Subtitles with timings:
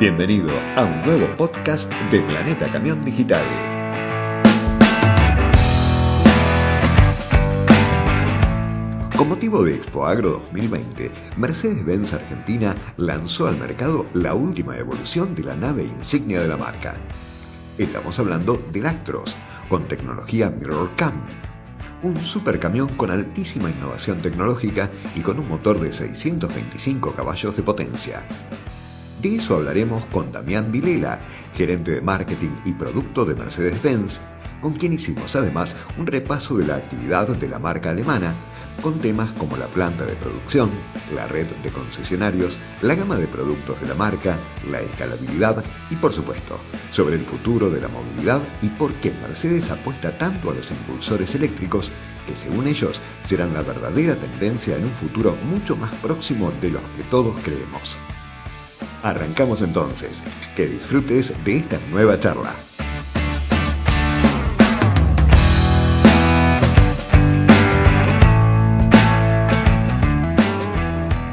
[0.00, 3.44] Bienvenido a un nuevo podcast de Planeta Camión Digital.
[9.16, 15.42] Con motivo de Expo Agro 2020, Mercedes-Benz Argentina lanzó al mercado la última evolución de
[15.42, 16.94] la nave insignia de la marca.
[17.76, 19.34] Estamos hablando del Actros,
[19.68, 21.26] con tecnología Mirror Cam,
[22.04, 28.24] un supercamión con altísima innovación tecnológica y con un motor de 625 caballos de potencia.
[29.20, 31.18] De eso hablaremos con Damián Vilela,
[31.56, 34.20] gerente de marketing y producto de Mercedes-Benz,
[34.60, 38.36] con quien hicimos además un repaso de la actividad de la marca alemana,
[38.80, 40.70] con temas como la planta de producción,
[41.16, 44.38] la red de concesionarios, la gama de productos de la marca,
[44.70, 46.56] la escalabilidad y por supuesto,
[46.92, 51.34] sobre el futuro de la movilidad y por qué Mercedes apuesta tanto a los impulsores
[51.34, 51.90] eléctricos
[52.28, 56.82] que según ellos serán la verdadera tendencia en un futuro mucho más próximo de los
[56.96, 57.98] que todos creemos.
[59.02, 60.22] Arrancamos entonces.
[60.56, 62.54] Que disfrutes de esta nueva charla.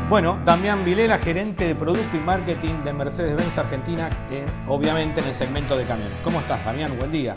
[0.08, 4.10] Bueno, Damián Vilela, gerente de Producto y Marketing de Mercedes-Benz Argentina,
[4.68, 6.18] obviamente en el segmento de camiones.
[6.24, 6.96] ¿Cómo estás, Damián?
[6.98, 7.36] Buen día.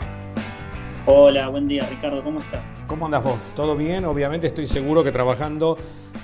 [1.05, 2.21] Hola, buen día, Ricardo.
[2.23, 2.73] ¿Cómo estás?
[2.85, 3.39] ¿Cómo andas vos?
[3.55, 4.05] ¿Todo bien?
[4.05, 5.77] Obviamente estoy seguro que trabajando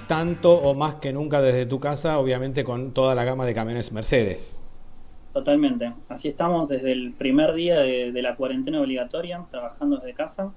[0.08, 3.92] tanto o más que nunca desde tu casa, obviamente con toda la gama de camiones
[3.94, 4.62] Mercedes.
[5.34, 5.94] Totalmente.
[6.10, 10.54] Así estamos desde el primer día de, la cuarentena obligatoria, trabajando desde casa,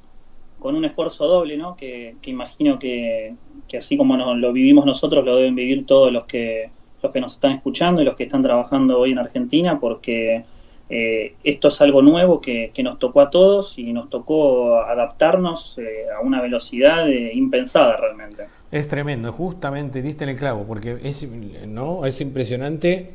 [0.58, 1.77] con un esfuerzo doble, ¿no?
[1.77, 3.34] Que, imagino que,
[3.77, 6.70] así como lo vivimos nosotros, lo deben vivir todos los que,
[7.02, 10.44] los que nos están escuchando y los que están trabajando hoy en Argentina, porque
[10.91, 16.06] eh, esto es algo nuevo que, nos tocó a todos y nos tocó adaptarnos eh,
[16.17, 18.45] a una velocidad eh, impensada realmente.
[18.70, 21.27] Es tremendo, justamente diste en el clavo, porque es,
[21.67, 22.06] ¿no?
[22.06, 23.11] es impresionante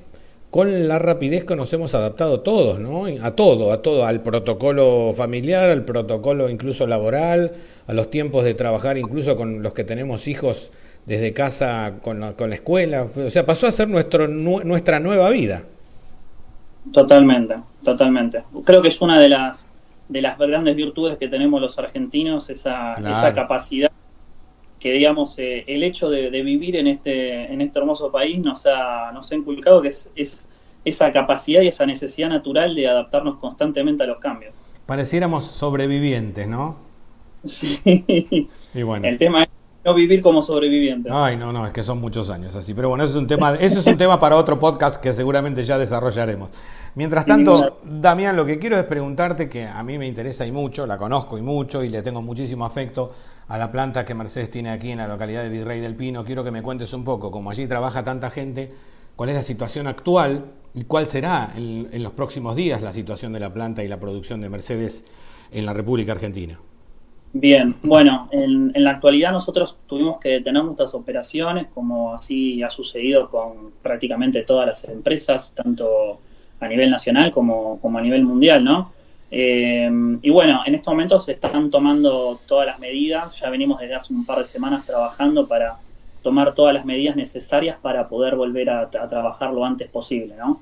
[0.52, 3.06] con la rapidez que nos hemos adaptado todos, ¿no?
[3.24, 7.54] A todo, a todo, al protocolo familiar, al protocolo incluso laboral,
[7.88, 10.72] a los tiempos de trabajar, incluso con los que tenemos hijos
[11.08, 13.08] desde casa con la, con la escuela.
[13.16, 15.64] O sea, pasó a ser nuestro, nuestra nueva vida.
[16.92, 18.44] Totalmente, totalmente.
[18.66, 19.70] Creo que es una de las
[20.10, 23.90] de las grandes virtudes que tenemos los argentinos, esa, esa capacidad
[24.80, 29.12] que digamos eh, el hecho de, vivir en este en este hermoso país nos ha
[29.14, 30.50] nos ha inculcado que es, es,
[30.84, 34.54] esa capacidad y esa necesidad natural de adaptarnos constantemente a los cambios.
[34.86, 36.76] Pareciéramos sobrevivientes, ¿no?
[37.46, 37.80] Sí.
[38.74, 39.06] Y bueno.
[39.06, 39.50] El tema es
[39.84, 41.10] no vivir como sobreviviente.
[41.12, 42.74] Ay, no, no, es que son muchos años así.
[42.74, 45.66] Pero bueno, eso es un tema, eso es un tema para otro podcast que seguramente
[45.66, 46.50] ya desarrollaremos.
[46.96, 50.88] Mientras tanto, Damián, lo que quiero es preguntarte, que a mí me interesa y mucho,
[50.88, 53.14] la conozco y mucho, y le tengo muchísimo afecto
[53.48, 56.24] a la planta que Mercedes tiene aquí en la localidad de Virrey del Pino.
[56.24, 58.72] Quiero que me cuentes un poco, como allí trabaja tanta gente,
[59.16, 63.40] cuál es la situación actual y cuál será en los próximos días la situación de
[63.40, 65.04] la planta y la producción de Mercedes
[65.52, 66.60] en la República Argentina.
[67.36, 73.28] Bien, bueno, en, la actualidad nosotros tuvimos que detener nuestras operaciones, como así ha sucedido
[73.28, 76.20] con prácticamente todas las empresas, tanto
[76.60, 78.94] a nivel nacional como, a nivel mundial, ¿no?
[79.32, 79.90] Eh,
[80.22, 84.14] y bueno, en estos momentos se están tomando todas las medidas, ya venimos desde hace
[84.14, 85.78] un par de semanas trabajando para
[86.22, 90.62] tomar todas las medidas necesarias para poder volver a, a trabajar lo antes posible, ¿no?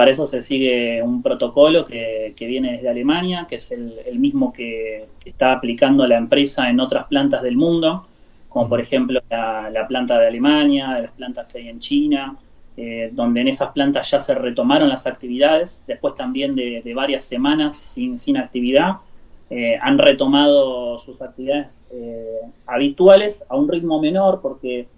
[0.00, 5.04] Para eso se sigue un protocolo que, viene desde Alemania, que es el, mismo que,
[5.26, 8.06] está aplicando la empresa en otras plantas del mundo,
[8.48, 12.34] como por ejemplo la, planta de Alemania, las plantas que hay en China,
[12.78, 17.76] eh, donde en esas plantas ya se retomaron las actividades, después también de, varias semanas
[17.76, 19.00] sin, sin actividad,
[19.50, 24.88] eh, han retomado sus actividades eh, habituales a un ritmo menor porque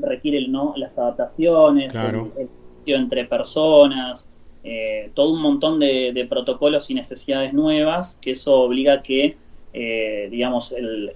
[0.00, 0.72] requiere ¿no?
[0.74, 2.48] las adaptaciones, el,
[2.86, 4.30] entre personas,
[4.64, 9.36] eh, todo un montón de, protocolos y necesidades nuevas, que eso obliga a que,
[9.72, 11.12] eh, digamos, el,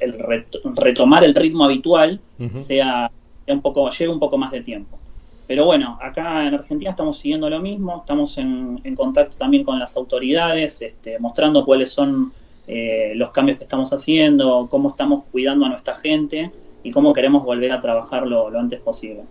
[0.77, 2.21] retomar el ritmo habitual
[2.55, 3.11] sea,
[3.47, 4.99] un poco, lleve un poco más de tiempo.
[5.47, 9.97] Pero bueno, acá en Argentina estamos siguiendo lo mismo, estamos en, contacto también con las
[9.97, 12.33] autoridades, este, mostrando cuáles son
[12.69, 16.53] eh, los cambios que estamos haciendo, cómo estamos cuidando a nuestra gente
[16.85, 19.25] y cómo queremos volver a trabajar lo antes posible.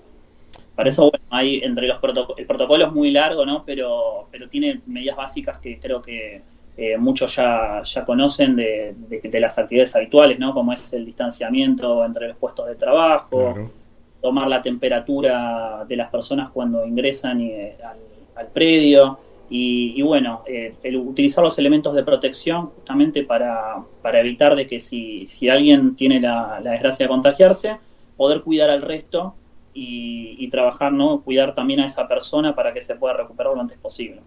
[0.81, 3.63] Para eso, bueno, hay entre los protocolos, el protocolo es muy largo, ¿no?
[3.63, 6.42] Pero, pero tiene medidas básicas que creo que
[6.75, 8.95] eh, muchos ya, ya conocen de,
[9.31, 10.56] las actividades habituales, ¿no?
[10.56, 13.69] Como es el distanciamiento entre los puestos de trabajo,
[14.24, 17.75] tomar la temperatura de las personas cuando ingresan eh,
[18.36, 19.19] al, predio.
[19.51, 24.80] Y, bueno, eh, el utilizar los elementos de protección justamente para, para evitar de que
[24.80, 27.78] si, si alguien tiene la, la desgracia de contagiarse,
[28.18, 29.36] poder cuidar al resto
[29.73, 31.21] y, trabajar, ¿no?
[31.21, 34.21] Cuidar también a esa persona para que se pueda recuperar lo antes posible.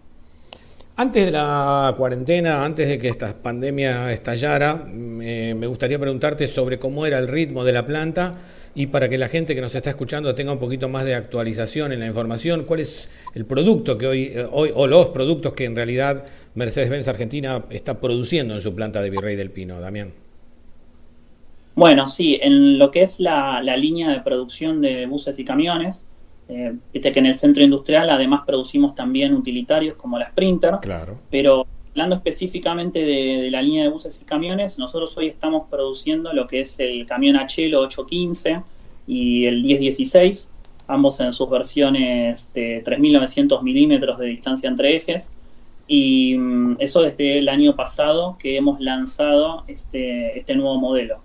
[0.97, 7.05] Antes de la cuarentena, antes de que esta pandemia estallara, me, gustaría preguntarte sobre cómo
[7.05, 8.31] era el ritmo de la planta
[8.73, 11.91] y para que la gente que nos está escuchando tenga un poquito más de actualización
[11.91, 15.65] en la información, cuál es el producto que hoy, eh, hoy o los productos que
[15.65, 16.25] en realidad
[16.55, 20.24] Mercedes-Benz Argentina está produciendo en su planta de Virrey del Pino, Damián.
[21.75, 26.07] Bueno, sí, en lo que es la, línea de producción de buses y camiones,
[26.47, 31.17] eh, viste que en el centro industrial además producimos también utilitarios como la Sprinter, claro.
[31.29, 36.47] pero hablando específicamente de, la línea de buses y camiones, nosotros hoy estamos produciendo lo
[36.47, 38.61] que es el camión Achelo 815
[39.05, 40.49] y el 1016,
[40.87, 45.29] ambos en sus versiones de 3.900 milímetros de distancia entre ejes.
[45.87, 51.21] Y mm, eso desde el año pasado que hemos lanzado este, este nuevo modelo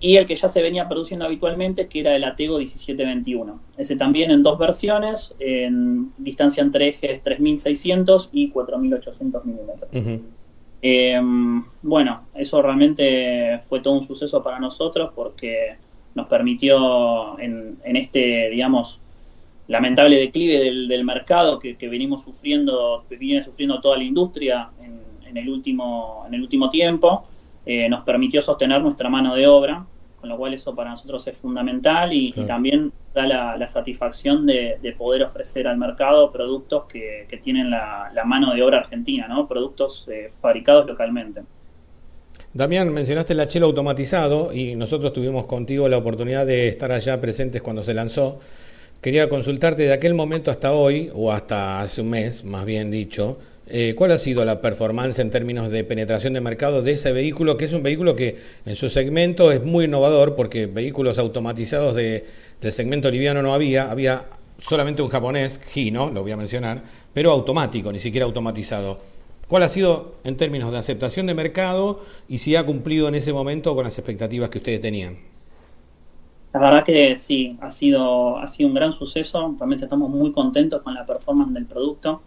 [0.00, 3.60] y el que ya se venía produciendo habitualmente, que era el Atego 1721.
[3.76, 9.90] Ese también en dos versiones, en distancia entre ejes 3600 y 4800 milímetros.
[10.82, 15.76] Em, bueno, eso realmente fue todo un suceso para nosotros porque
[16.14, 19.00] nos permitió en, este, digamos,
[19.68, 25.48] lamentable declive del, mercado que, venimos sufriendo, que viene sufriendo toda la industria en, el,
[25.50, 27.26] último, en el último tiempo,
[27.66, 29.84] eh, nos permitió sostener nuestra mano de obra,
[30.20, 33.26] con lo cual eso para nosotros es fundamental y, también da
[33.56, 39.26] la, satisfacción de, poder ofrecer al mercado productos que, tienen la, mano de obra argentina,
[39.28, 39.48] ¿no?
[39.48, 41.42] productos eh, fabricados localmente.
[42.52, 47.62] Damián, mencionaste el Achelo automatizado y nosotros tuvimos contigo la oportunidad de estar allá presentes
[47.62, 48.40] cuando se lanzó.
[49.00, 53.38] Quería consultarte de aquel momento hasta hoy, o hasta hace un mes, más bien dicho,
[53.70, 57.56] eh, ¿Cuál ha sido la performance en términos de penetración de mercado de ese vehículo,
[57.56, 58.36] que es un vehículo que
[58.66, 62.26] en su segmento es muy innovador, porque vehículos automatizados de,
[62.60, 64.26] del segmento liviano no había, había
[64.58, 66.82] solamente un japonés, Hino, lo voy a mencionar,
[67.12, 69.00] pero automático, ni siquiera automatizado.
[69.48, 73.32] ¿Cuál ha sido en términos de aceptación de mercado y si ha cumplido en ese
[73.32, 75.18] momento con las expectativas que ustedes tenían?
[76.52, 80.82] La verdad que sí, ha sido, ha sido un gran suceso, realmente estamos muy contentos
[80.82, 82.22] con la performance del producto.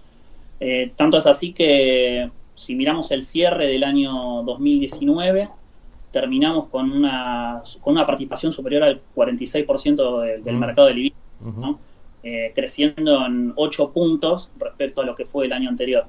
[0.65, 5.49] Eh, tanto es así que si miramos el cierre del año 2019,
[6.09, 11.13] terminamos con una, con una participación superior al 46% del mercado de Libia,
[12.23, 16.05] eh, creciendo en 8 puntos respecto a lo que fue el año anterior.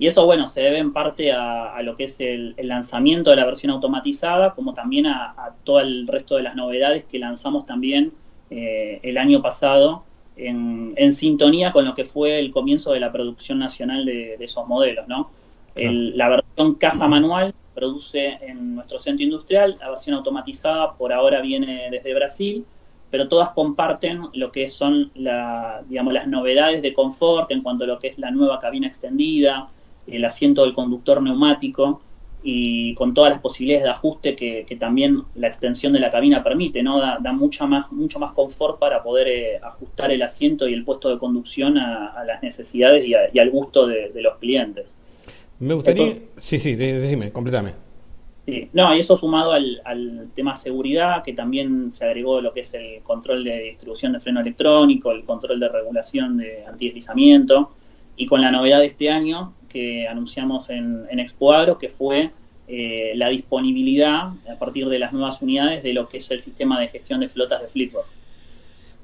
[0.00, 3.44] Y eso, bueno, se debe en parte a, lo que es el, lanzamiento de la
[3.44, 8.12] versión automatizada, como también a, todo el resto de las novedades que lanzamos también
[8.50, 10.02] eh, el año pasado
[10.36, 15.06] en, sintonía con lo que fue el comienzo de la producción nacional de, esos modelos,
[15.08, 15.30] ¿no?
[15.76, 21.88] la versión caja manual produce en nuestro centro industrial, la versión automatizada por ahora viene
[21.90, 22.64] desde Brasil,
[23.10, 27.86] pero todas comparten lo que son la, digamos, las novedades de confort en cuanto a
[27.86, 29.68] lo que es la nueva cabina extendida,
[30.06, 32.00] el asiento del conductor neumático,
[32.46, 36.82] y con todas las posibilidades de ajuste que, también la extensión de la cabina permite,
[36.82, 37.00] ¿no?
[37.00, 41.08] Da, mucha más, mucho más confort para poder eh, ajustar el asiento y el puesto
[41.08, 44.94] de conducción a, las necesidades y, al gusto de, los clientes.
[45.58, 46.16] Me gustaría...
[46.36, 47.72] sí, sí, decime, completame.
[48.44, 52.60] Sí, no, y eso sumado al, al tema seguridad, que también se agregó lo que
[52.60, 57.70] es el control de distribución de freno electrónico, el control de regulación de antideslizamiento,
[58.16, 61.26] y con la novedad de este año, que anunciamos en, en
[61.78, 62.30] que fue
[62.68, 66.80] eh, la disponibilidad a partir de las nuevas unidades de lo que es el sistema
[66.80, 68.04] de gestión de flotas de Fleetwood.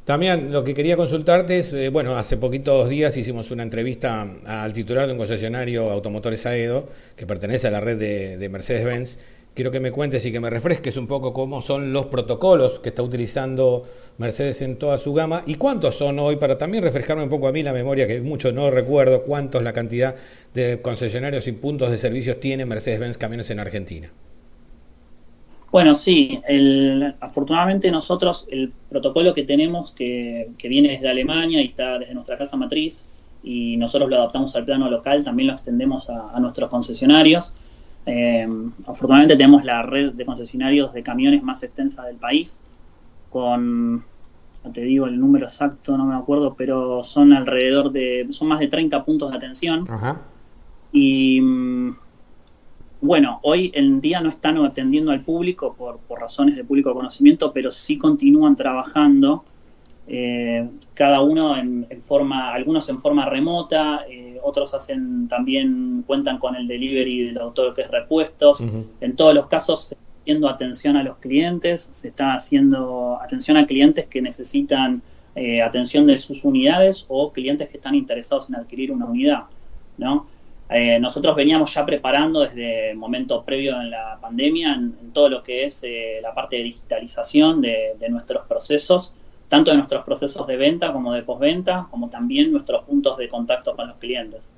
[0.05, 4.73] También lo que quería consultarte es, eh, bueno, hace poquitos días hicimos una entrevista al
[4.73, 7.99] titular de un concesionario Automotores Aedo, que pertenece a la red
[8.39, 9.19] de Mercedes-Benz,
[9.55, 12.91] quiero que me cuentes y que me refresques un poco cómo son los protocolos que
[12.91, 13.85] está utilizando
[14.19, 17.53] Mercedes en toda su gama y cuántos son hoy, para también refrescarme un poco a
[17.53, 20.15] mí la memoria, que mucho no recuerdo cuántos la cantidad
[20.55, 24.11] de concesionarios y puntos de servicios tiene Mercedes-Benz Camiones en Argentina.
[25.73, 26.41] Bueno, sí,
[27.21, 32.57] afortunadamente nosotros el protocolo que tenemos, que, viene desde Alemania y está desde nuestra casa
[32.57, 33.07] matriz,
[33.43, 37.55] y nosotros lo adaptamos al plano local, también lo extendemos a nuestros concesionarios.
[38.07, 38.49] Eh,
[38.87, 42.61] afortunadamente tenemos la red de concesionarios de camiones más extensa del país,
[43.29, 48.49] con, no te digo el número exacto, no me acuerdo, pero son alrededor de, son
[48.49, 49.85] más de 30 puntos de atención.
[50.93, 51.97] Y mm,
[53.03, 57.53] bueno, hoy en día no están atendiendo al público por, por razones de público conocimiento,
[57.53, 59.45] pero sí continúan trabajando
[60.13, 66.57] eh, cada uno en, forma, algunos en forma remota, eh, otros hacen también, cuentan con
[66.57, 68.65] el delivery del autor que es repuestos.
[69.01, 73.57] En todos los casos se está haciendo atención a los clientes, se está haciendo atención
[73.57, 75.03] a clientes que necesitan
[75.35, 79.45] eh, atención de sus unidades o clientes que están interesados en adquirir una unidad,
[79.97, 80.27] ¿no?
[80.71, 85.43] Eh, nosotros veníamos ya preparando desde el momento previo en la pandemia en, todo lo
[85.43, 89.13] que es eh, la parte de digitalización de, nuestros procesos,
[89.51, 93.75] tanto de nuestros procesos de venta como de postventa, como también nuestros puntos de contacto
[93.77, 94.53] con los clientes.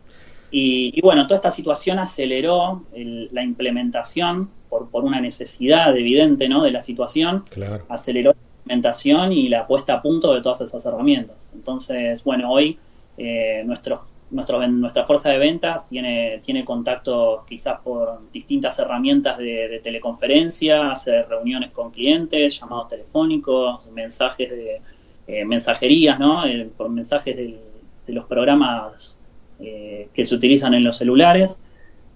[0.54, 6.62] Y, bueno, toda esta situación aceleró la implementación por, por, una necesidad evidente ¿no?
[6.62, 7.42] de la situación,
[7.88, 11.36] aceleró la implementación y la puesta a punto de todas esas herramientas.
[11.54, 12.78] Entonces, bueno, hoy
[13.16, 14.00] eh, nuestros
[14.32, 21.70] nuestra fuerza de ventas tiene, tiene contacto quizás por distintas herramientas de, teleconferencia, hacer reuniones
[21.70, 24.80] con clientes, llamados telefónicos, mensajes de
[25.26, 26.46] eh, mensajerías, ¿no?
[26.46, 27.60] Eh, por mensajes de,
[28.08, 29.18] los programas
[29.60, 31.60] eh, que se utilizan en los celulares.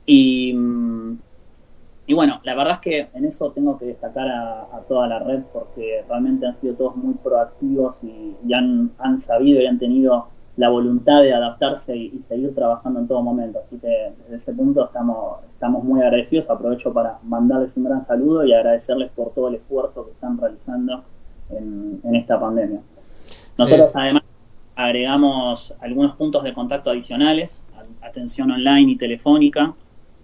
[0.04, 0.54] Y,
[2.06, 5.42] y, bueno, la verdad es que en eso tengo que destacar a, toda la red
[5.52, 10.28] porque realmente han sido todos muy proactivos y, y han, han sabido y han tenido
[10.56, 13.60] la voluntad de adaptarse y, seguir trabajando en todo momento.
[13.60, 16.48] Así que desde ese punto estamos, estamos muy agradecidos.
[16.48, 21.04] Aprovecho para mandarles un gran saludo y agradecerles por todo el esfuerzo que están realizando
[21.50, 22.80] en, esta pandemia.
[23.58, 24.22] Nosotros además
[24.75, 27.62] agregamos algunos puntos de contacto adicionales,
[28.02, 29.68] atención online y telefónica.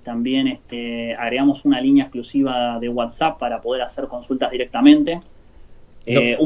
[0.02, 5.20] También este, agregamos una línea exclusiva de WhatsApp para poder hacer consultas directamente.
[6.06, 6.36] Eh,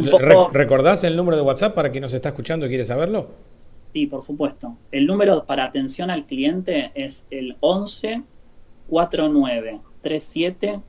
[0.52, 3.28] ¿Recordás el número de WhatsApp para quien nos está escuchando y quiere saberlo?
[3.96, 4.76] Sí, por supuesto.
[4.92, 8.24] El número para atención al cliente es el 11
[8.90, 10.80] 49 37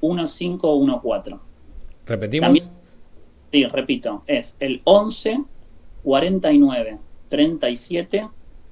[0.00, 1.36] 1514.
[2.06, 2.70] ¿Repetimos?
[3.52, 4.22] sí, repito.
[4.26, 5.44] Es el 11
[6.02, 6.98] 49
[7.28, 8.28] 37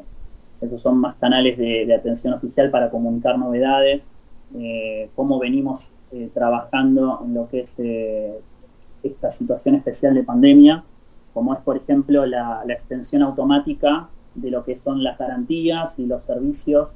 [0.61, 4.11] Esos son más canales de, atención oficial para comunicar novedades,
[4.57, 8.41] eh, cómo venimos eh, trabajando en lo que es eh,
[9.03, 10.85] esta situación especial de pandemia
[11.35, 16.23] como es por ejemplo la, extensión automática de lo que son las garantías y los
[16.23, 16.95] servicios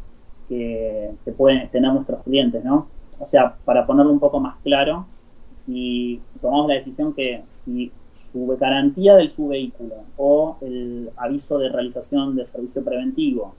[0.48, 2.88] que, pueden tener nuestros clientes, ¿no?
[3.18, 5.06] O sea, para ponerlo un poco más claro,
[5.52, 11.68] si tomamos la decisión que si su garantía del su vehículo o el aviso de
[11.68, 13.54] realización de servicio preventivo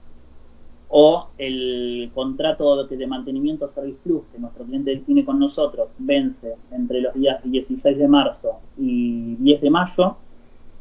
[0.88, 7.00] o el contrato de mantenimiento Service Plus que nuestro cliente tiene con nosotros vence entre
[7.00, 10.16] los días 16 de marzo y 10 de mayo,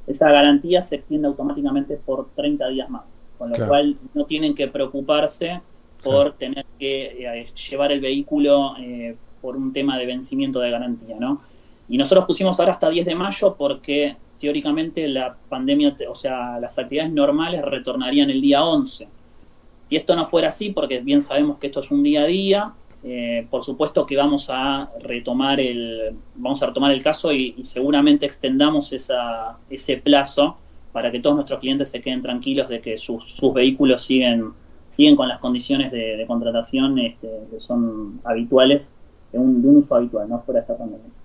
[0.09, 3.05] esa garantía se extiende automáticamente por 30 días más,
[3.37, 5.61] con lo cual no tienen que preocuparse
[6.03, 11.15] por tener que eh, llevar el vehículo eh, por un tema de vencimiento de garantía,
[11.19, 11.41] ¿no?
[11.87, 16.79] Y nosotros pusimos ahora hasta 10 de mayo porque teóricamente la pandemia, o sea, las
[16.79, 19.07] actividades normales retornarían el día 11.
[19.87, 22.73] Si esto no fuera así, porque bien sabemos que esto es un día a día,
[23.03, 28.25] eh, por supuesto que vamos a retomar el, vamos a retomar el caso y, seguramente
[28.25, 30.57] extendamos esa, ese plazo
[30.91, 34.51] para que todos nuestros clientes se queden tranquilos de que sus, vehículos siguen,
[34.87, 38.93] siguen con las condiciones de, contratación este, que son habituales,
[39.31, 41.18] de un, de un uso habitual, no fuera esta pandemia.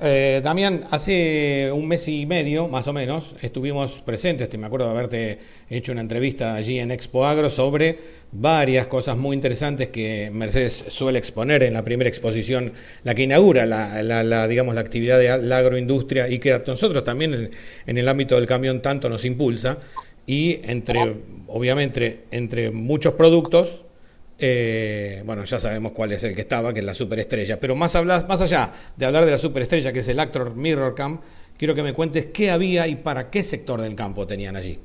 [0.00, 4.92] Eh, Damián, hace un mes y medio, más o menos, estuvimos presentes, me acuerdo de
[4.92, 5.38] haberte
[5.68, 7.98] hecho una entrevista allí en Expo Agro sobre
[8.30, 13.66] varias cosas muy interesantes que Mercedes suele exponer en la primera exposición, la que inaugura
[13.66, 17.50] la, digamos, la actividad de la agroindustria y que a nosotros también
[17.84, 19.78] en, el ámbito del camión tanto nos impulsa.
[20.26, 21.16] Y entre,
[21.48, 23.86] obviamente, entre muchos productos,
[24.38, 27.58] eh, bueno, ya sabemos cuál es el que estaba, que es la superestrella.
[27.58, 31.22] Pero más, más allá de hablar de la superestrella, que es el Actor Mirror Camp,
[31.56, 34.78] quiero que me cuentes qué había y para qué sector del campo tenían allí.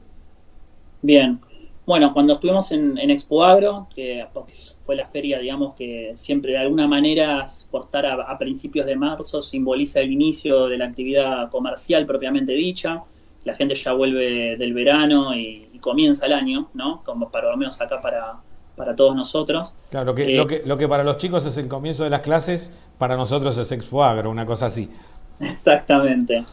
[1.02, 1.40] Bien.
[1.86, 4.26] Bueno, cuando estuvimos en, Expo Agro, que
[4.86, 9.42] fue la feria, digamos, que siempre de alguna manera, por estar a, principios de marzo,
[9.42, 13.04] simboliza el inicio de la actividad comercial propiamente dicha.
[13.44, 17.04] la gente ya vuelve del verano y, comienza el año, ¿no?
[17.04, 18.40] Como para lo menos acá para,
[18.76, 19.74] para todos nosotros.
[19.90, 22.22] Claro, lo que, lo, que, lo que para los chicos es el comienzo de las
[22.22, 24.90] clases, para nosotros es Expo Agro, una cosa así.
[25.40, 26.46] Exactamente.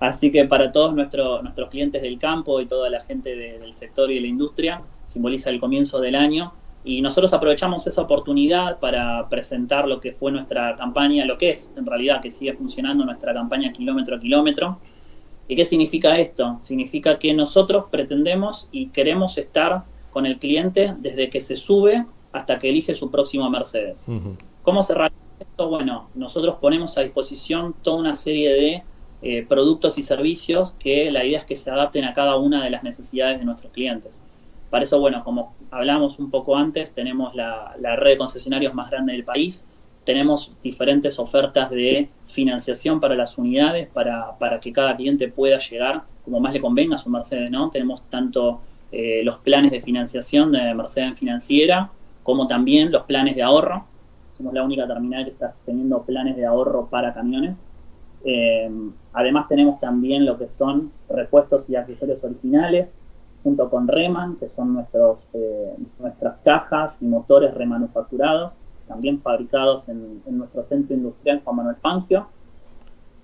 [0.00, 4.10] Así que para todos nuestros nuestros clientes del campo y toda la gente del sector
[4.10, 6.54] y de la industria, simboliza el comienzo del año.
[6.82, 11.70] Y nosotros aprovechamos esa oportunidad para presentar lo que fue nuestra campaña, lo que es
[11.76, 14.78] en realidad que sigue funcionando nuestra campaña kilómetro a kilómetro.
[15.46, 16.58] ¿Y qué significa esto?
[16.62, 22.58] Significa que nosotros pretendemos y queremos estar con el cliente desde que se sube hasta
[22.58, 24.06] que elige su próximo Mercedes.
[24.62, 25.68] ¿Cómo se realiza esto?
[25.68, 28.82] Bueno, nosotros ponemos a disposición toda una serie de
[29.22, 32.70] eh, productos y servicios que la idea es que se adapten a cada una de
[32.70, 34.22] las necesidades de nuestros clientes.
[34.70, 39.12] Para eso, bueno, como hablamos un poco antes, tenemos la, red de concesionarios más grande
[39.12, 39.66] del país,
[40.04, 46.04] tenemos diferentes ofertas de financiación para las unidades, para, para que cada cliente pueda llegar
[46.24, 47.70] como más le convenga a su Mercedes, ¿no?
[47.70, 48.60] Tenemos tanto
[48.92, 51.90] eh, los planes de financiación de Mercedes Financiera,
[52.22, 53.84] como también los planes de ahorro.
[54.36, 57.56] Somos la única terminal que está teniendo planes de ahorro para camiones.
[58.24, 58.70] Eh,
[59.12, 62.94] además tenemos también lo que son repuestos y accesorios originales,
[63.42, 68.52] junto con Reman, que son nuestros, eh, nuestras cajas y motores remanufacturados,
[68.86, 72.26] también fabricados en, nuestro centro industrial Juan Manuel Fangio.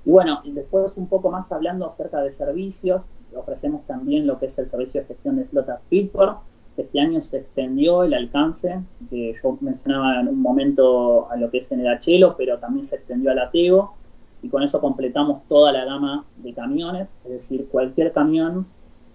[0.05, 4.59] Y bueno, después un poco más hablando acerca de servicios, ofrecemos también lo que es
[4.59, 6.39] el servicio de gestión de flotas Pitport.
[6.77, 11.59] Este año se extendió el alcance, que yo mencionaba en un momento a lo que
[11.59, 13.95] es en el Achelo, pero también se extendió al Atego
[14.43, 18.67] y con eso completamos toda la gama de camiones, es decir, cualquier camión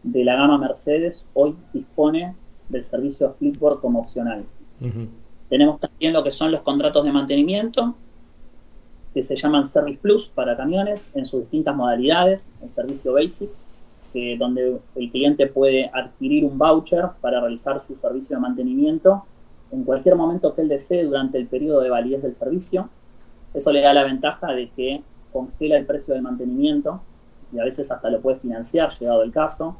[0.04, 2.36] de la gama Mercedes hoy dispone
[2.70, 4.44] del servicio Flipboard como opcional.
[5.50, 7.96] Tenemos también lo que son los contratos de mantenimiento,
[9.14, 13.50] que se llaman Service Plus para camiones en sus distintas modalidades, el servicio Basic,
[14.38, 19.24] donde el cliente puede adquirir un voucher para realizar su servicio de mantenimiento
[19.72, 22.90] en cualquier momento que él desee durante el periodo de validez del servicio.
[23.54, 27.02] Eso le da la ventaja de que congela el precio del mantenimiento
[27.54, 29.78] y a veces hasta lo puede financiar, llegado el caso,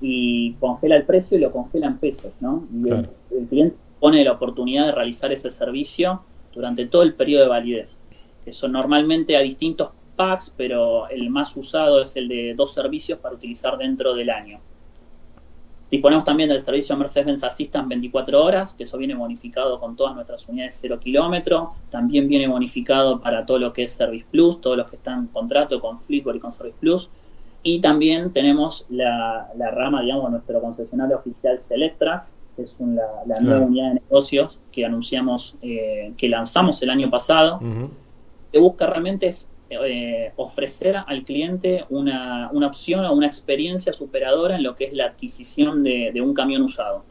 [0.00, 2.66] y congela el precio y lo congela en pesos, ¿no?
[2.72, 6.22] Y el, cliente pone la oportunidad de realizar ese servicio
[6.54, 7.98] durante todo el periodo de validez,
[8.44, 9.90] que son normalmente a distintos
[10.20, 14.60] packs, pero el más usado es el de dos servicios para utilizar dentro del año.
[15.90, 20.46] Disponemos también del servicio Mercedes-Benz Assistant 24 horas, que eso viene bonificado con todas nuestras
[20.46, 21.72] unidades 0 kilómetro.
[21.88, 25.26] También viene bonificado para todo lo que es Service Plus, todos los que están en
[25.28, 27.08] contrato con Flipboard y con Service Plus.
[27.62, 32.74] Y también tenemos la, rama, digamos, nuestro concesionario oficial Selectrax, que es
[33.26, 37.58] la, nueva unidad de negocios que anunciamos, eh, que lanzamos el año pasado,
[38.52, 44.64] que busca realmente es eh, ofrecer al cliente una, opción o una experiencia superadora en
[44.64, 47.04] lo que es la adquisición de, un camión usado.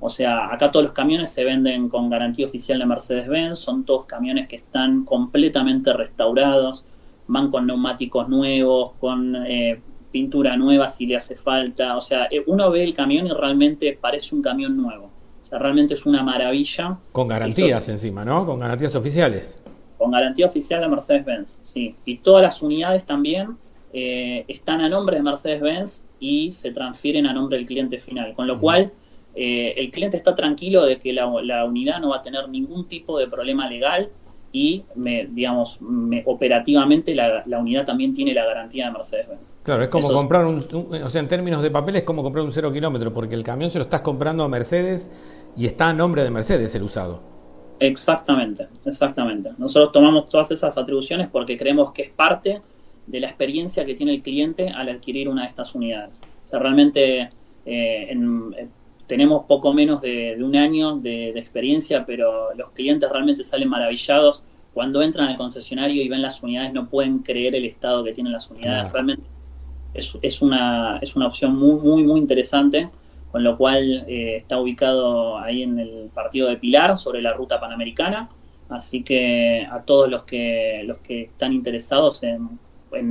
[0.00, 4.06] O sea, acá todos los camiones se venden con garantía oficial de Mercedes-Benz, son todos
[4.06, 6.86] camiones que están completamente restaurados,
[7.28, 11.96] van con neumáticos nuevos, con eh, pintura nueva si le hace falta.
[11.96, 15.04] O sea, eh, uno ve el camión y realmente parece un camión nuevo.
[15.40, 16.98] O sea, realmente es una maravilla.
[17.12, 18.44] Con garantías encima, ¿no?
[18.44, 19.61] Con garantías oficiales
[20.02, 21.94] con garantía oficial de Mercedes-Benz, sí.
[22.04, 23.56] Y todas las unidades también
[23.92, 28.48] eh, están a nombre de Mercedes-Benz y se transfieren a nombre del cliente final, con
[28.48, 28.90] lo cual
[29.36, 31.26] eh, el cliente está tranquilo de que la,
[31.64, 34.10] unidad no va a tener ningún tipo de problema legal
[34.50, 35.78] y, me, digamos,
[36.24, 39.56] operativamente la, unidad también tiene la garantía de Mercedes-Benz.
[39.62, 42.50] Claro, es como comprar un, o sea, en términos de papel es como comprar un
[42.50, 45.12] cero kilómetro, porque el camión se lo estás comprando a Mercedes
[45.56, 47.31] y está a nombre de Mercedes el usado.
[47.82, 49.50] Exactamente, exactamente.
[49.58, 52.62] Nosotros tomamos todas esas atribuciones porque creemos que es parte
[53.08, 56.22] de la experiencia que tiene el cliente al adquirir una de estas unidades.
[56.46, 57.30] O sea, realmente eh,
[57.66, 58.68] eh,
[59.08, 64.44] tenemos poco menos de, un año de, experiencia, pero los clientes realmente salen maravillados.
[64.72, 68.32] Cuando entran al concesionario y ven las unidades, no pueden creer el estado que tienen
[68.32, 68.92] las unidades.
[68.92, 69.24] Realmente
[69.92, 72.88] es, es, una, es una opción muy, muy, muy interesante
[73.32, 77.58] con lo cual eh, está ubicado ahí en el partido de Pilar, sobre la ruta
[77.58, 78.28] panamericana.
[78.68, 82.58] Así que a todos los que los que están interesados en,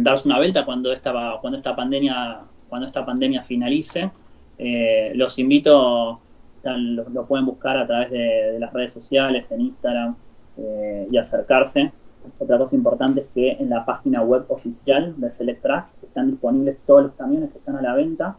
[0.04, 4.12] darse una vuelta cuando esta cuando esta pandemia cuando esta pandemia finalice,
[4.58, 6.22] eh, los invito
[6.64, 10.16] lo, pueden buscar a través de, las redes sociales, en Instagram
[10.58, 11.92] eh, y acercarse.
[12.38, 16.78] Otra cosa importante es que en la página web oficial de Select Tracks están disponibles
[16.86, 18.38] todos los camiones que están a la venta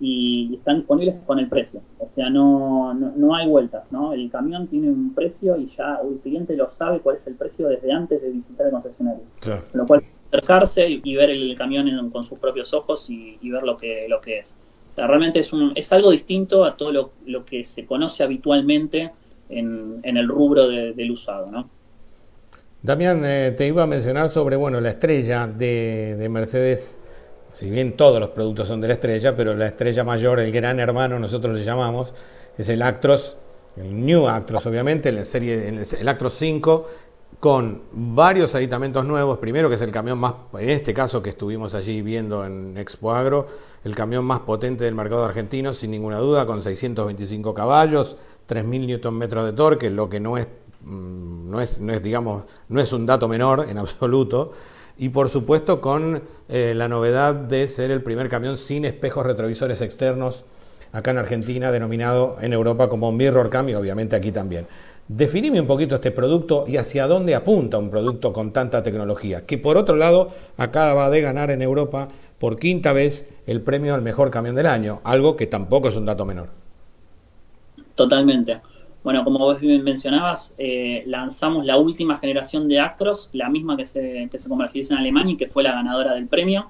[0.00, 1.82] y están disponibles con el precio.
[1.98, 4.14] O sea, no, no, hay vueltas, ¿no?
[4.14, 7.68] El camión tiene un precio y ya el cliente lo sabe cuál es el precio
[7.68, 9.22] desde antes de visitar el concesionario.
[9.42, 13.76] Con lo cual acercarse y, ver el camión con sus propios ojos y, ver lo
[13.76, 14.56] que, lo que es.
[14.90, 18.22] O sea, realmente es, un, es algo distinto a todo lo, lo que se conoce
[18.24, 19.12] habitualmente
[19.48, 21.68] en, en el rubro del usado, ¿no?
[22.82, 26.99] Damián, eh, te iba a mencionar sobre bueno, la estrella de, de, Mercedes,
[27.54, 30.80] si bien todos los productos son de la estrella, pero la estrella mayor, el gran
[30.80, 32.12] hermano, nosotros le llamamos,
[32.56, 33.36] es el Actros,
[33.76, 36.86] el New Actros, obviamente, la serie, el Actros 5,
[37.38, 39.38] con varios aditamentos nuevos.
[39.38, 43.12] Primero, que es el camión más, en este caso que estuvimos allí viendo en Expo
[43.12, 43.46] Agro,
[43.82, 48.16] el camión más potente del mercado argentino, sin ninguna duda, con 625 caballos,
[48.48, 50.48] 3.000 Nm de torque, lo que no es,
[50.84, 54.52] mm, no es, no es, digamos, no es un dato menor en absoluto.
[55.00, 59.80] Y por supuesto con eh, la novedad de ser el primer camión sin espejos retrovisores
[59.80, 60.44] externos
[60.92, 64.66] acá en Argentina, denominado en Europa como Mirror Cam obviamente aquí también.
[65.08, 69.56] Definime un poquito este producto y hacia dónde apunta un producto con tanta tecnología, que
[69.56, 72.08] por otro lado acaba de ganar en Europa
[72.38, 76.04] por quinta vez el premio al mejor camión del año, algo que tampoco es un
[76.04, 76.50] dato menor.
[77.94, 78.60] Totalmente.
[79.02, 83.86] Bueno, como vos bien mencionabas, eh, lanzamos la última generación de Actros, la misma que
[83.86, 86.66] se, que se comercializa en Alemania y que fue la ganadora del premio.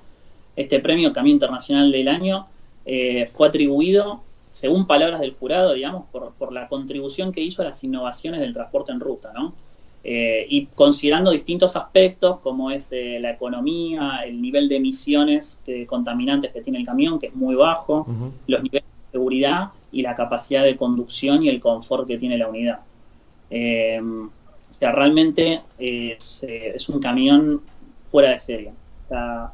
[0.55, 2.47] Este premio, Camión Internacional del Año,
[2.87, 7.65] eh, fue atribuido, según palabras del jurado, digamos, por, por, la contribución que hizo a
[7.65, 9.53] las innovaciones del transporte en ruta, ¿no?
[10.03, 16.63] Eh, y considerando distintos aspectos como es la economía, el nivel de emisiones contaminantes que
[16.63, 18.07] tiene el camión, que es muy bajo,
[18.47, 22.49] los niveles de seguridad y la capacidad de conducción y el confort que tiene la
[22.49, 22.81] unidad.
[23.51, 27.61] Eh, o sea, realmente es, eh, es, un camión
[28.03, 28.73] fuera de serie.
[29.05, 29.53] O sea,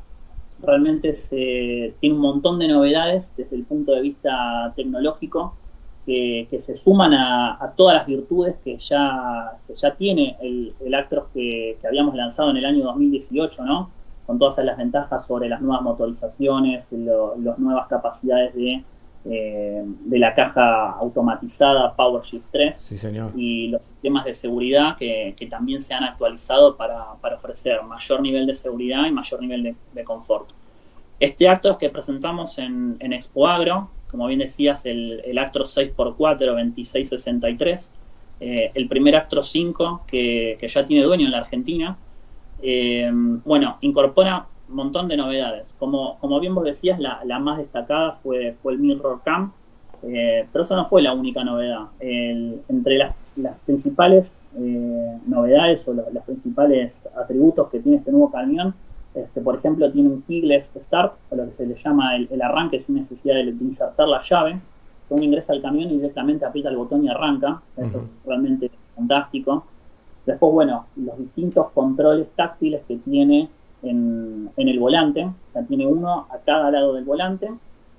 [0.63, 5.55] realmente se, tiene un montón de novedades desde el punto de vista tecnológico
[6.05, 11.79] que, se suman a, todas las virtudes que ya, ya tiene el, el Actros que,
[11.87, 13.91] habíamos lanzado en el año 2018, ¿no?
[14.27, 18.85] Con todas las ventajas sobre las nuevas motorizaciones, las nuevas capacidades de
[19.29, 25.95] eh, de la caja automatizada PowerShift 3 y los sistemas de seguridad que, también se
[25.95, 30.51] han actualizado para, ofrecer mayor nivel de seguridad y mayor nivel de, confort.
[31.19, 37.93] Este Actros que presentamos en, Expo Agro, como bien decías, el, el Actros 6x4 2663,
[38.39, 41.97] eh, el primer Actros 5 que, ya tiene dueño en la Argentina,
[42.63, 45.75] eh, bueno, incorpora un montón de novedades.
[45.79, 49.53] Como, como bien vos decías, la, más destacada fue, fue el Mirror Cam,
[50.03, 51.87] eh, pero eso no fue la única novedad.
[52.01, 53.15] entre las,
[53.67, 58.75] principales eh, novedades o los, principales atributos que tiene este nuevo camión,
[59.15, 62.79] este, por ejemplo, tiene un keyless start, o lo que se le llama el, arranque
[62.79, 64.61] sin necesidad de, insertar la llave.
[65.09, 67.63] Uno ingresa al camión y directamente aprieta el botón y arranca.
[67.77, 69.65] Eso es realmente fantástico.
[70.27, 73.49] Después, bueno, los distintos controles táctiles que tiene
[73.83, 77.51] en, el volante, o sea, tiene uno a cada lado del volante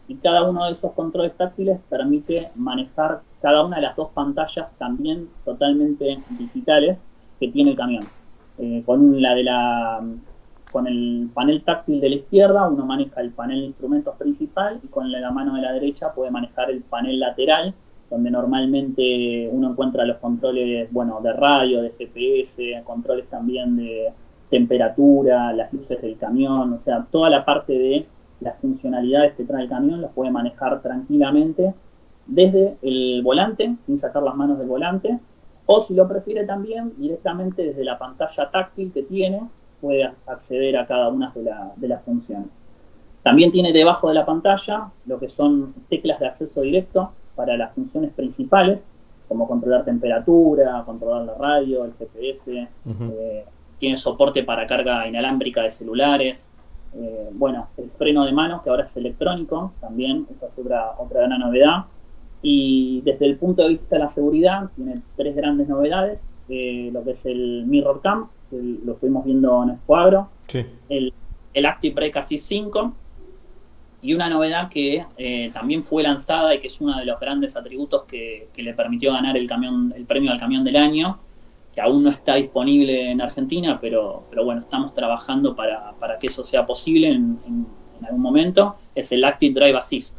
[0.08, 4.68] y cada uno de esos controles táctiles permite manejar cada una de las dos pantallas
[4.78, 7.06] también totalmente digitales
[7.40, 8.08] que tiene el camión.
[8.58, 10.04] Eh, con la de la
[10.72, 14.88] con el panel táctil de la izquierda uno maneja el panel de instrumentos principal y
[14.88, 17.74] con la mano de la derecha puede manejar el panel lateral
[18.10, 24.12] donde normalmente uno encuentra los controles bueno de radio, de GPS, controles también de,
[24.50, 28.06] temperatura, las luces del camión, o sea, toda la parte de
[28.40, 31.74] las funcionalidades que trae el camión las puede manejar tranquilamente
[32.26, 35.20] desde el volante, sin sacar las manos del volante,
[35.66, 39.42] o si lo prefiere también directamente desde la pantalla táctil que tiene,
[39.82, 42.48] puede acceder a cada una de, de las funciones.
[43.24, 47.74] También tiene debajo de la pantalla lo que son teclas de acceso directo para las
[47.74, 48.86] funciones principales,
[49.28, 52.68] como controlar temperatura, controlar la radio, el GPS,
[53.80, 56.50] tiene soporte para carga inalámbrica de celulares.
[56.94, 61.22] Eh, bueno, el freno de mano, que ahora es electrónico, también, esa es otra, otra
[61.22, 61.86] gran novedad.
[62.42, 66.26] Y desde el punto de vista de la seguridad, tiene tres grandes novedades.
[66.50, 70.30] Eh, lo que es el Mirror Cam, que lo estuvimos viendo en Escuadro,
[70.90, 71.13] el,
[71.54, 72.94] el Active Brake Assist 5,
[74.02, 77.58] y una novedad que eh, también fue lanzada y que es uno de los grandes
[77.58, 81.20] atributos que, que, le permitió ganar el, camión, el premio al camión del año,
[81.78, 86.44] que aún no está disponible en Argentina, pero, pero bueno, estamos trabajando para, que eso
[86.44, 87.68] sea posible en,
[88.02, 90.18] algún momento, es el Active Drive Assist,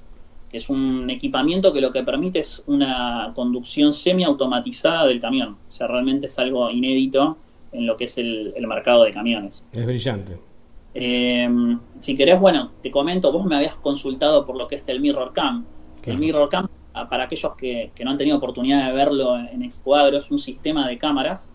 [0.49, 5.57] que es un equipamiento que lo que permite es una conducción semi-automatizada del camión.
[5.69, 7.37] O sea, realmente es algo inédito
[7.73, 9.65] en lo que es el, mercado de camiones.
[9.73, 10.39] Es brillante.
[10.95, 11.49] Eh,
[11.99, 15.33] si querés, bueno, te comento, vos me habías consultado por lo que es el Mirror
[15.33, 15.65] Cam.
[16.05, 16.69] El Mirror Cam
[17.09, 20.99] para aquellos que, no han tenido oportunidad de verlo en Expoagro, es un sistema de
[20.99, 21.53] cámaras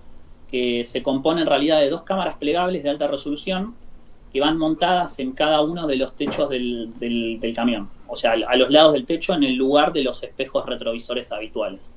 [0.50, 3.76] que se compone en realidad de dos cámaras plegables de alta resolución
[4.32, 8.56] que van montadas en cada uno de los techos del, del, camión, o sea, a
[8.56, 11.94] los lados del techo en el lugar de los espejos retrovisores habituales.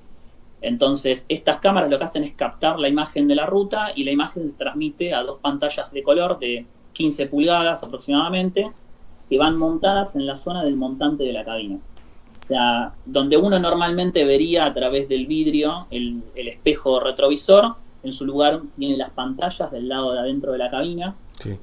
[0.60, 4.10] Entonces, estas cámaras lo que hacen es captar la imagen de la ruta y la
[4.10, 8.70] imagen se transmite a dos pantallas de color de 15 pulgadas aproximadamente,
[9.28, 11.78] que van montadas en la zona del montante de la cabina.
[12.46, 18.12] O sea, donde uno normalmente vería a través del vidrio el, el espejo retrovisor, en
[18.12, 21.16] su lugar tiene las pantallas del lado de adentro de la cabina,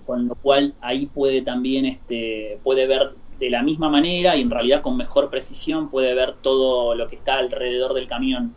[0.05, 4.49] con lo cual ahí puede también este, puede ver de la misma manera y en
[4.49, 8.53] realidad con mejor precisión puede ver todo lo que está alrededor del camión.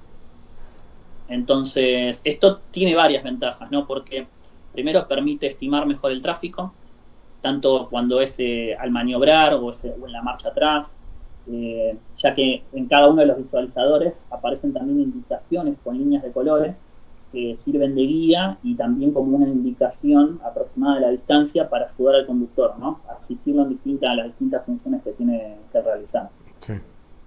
[1.29, 3.87] Entonces, esto tiene varias ventajas, ¿no?
[3.87, 4.27] Porque
[4.73, 6.75] primero permite estimar mejor el tráfico,
[7.41, 10.99] tanto cuando es eh, al maniobrar o, en la marcha atrás,
[11.51, 16.33] eh, ya que en cada uno de los visualizadores aparecen también indicaciones con líneas de
[16.33, 16.77] colores
[17.33, 22.17] que sirven de guía y también como una indicación aproximada de la distancia para ayudar
[22.17, 23.01] al conductor, ¿no?
[23.09, 26.31] A asistirlo en distintas, a las distintas funciones que tiene que realizar.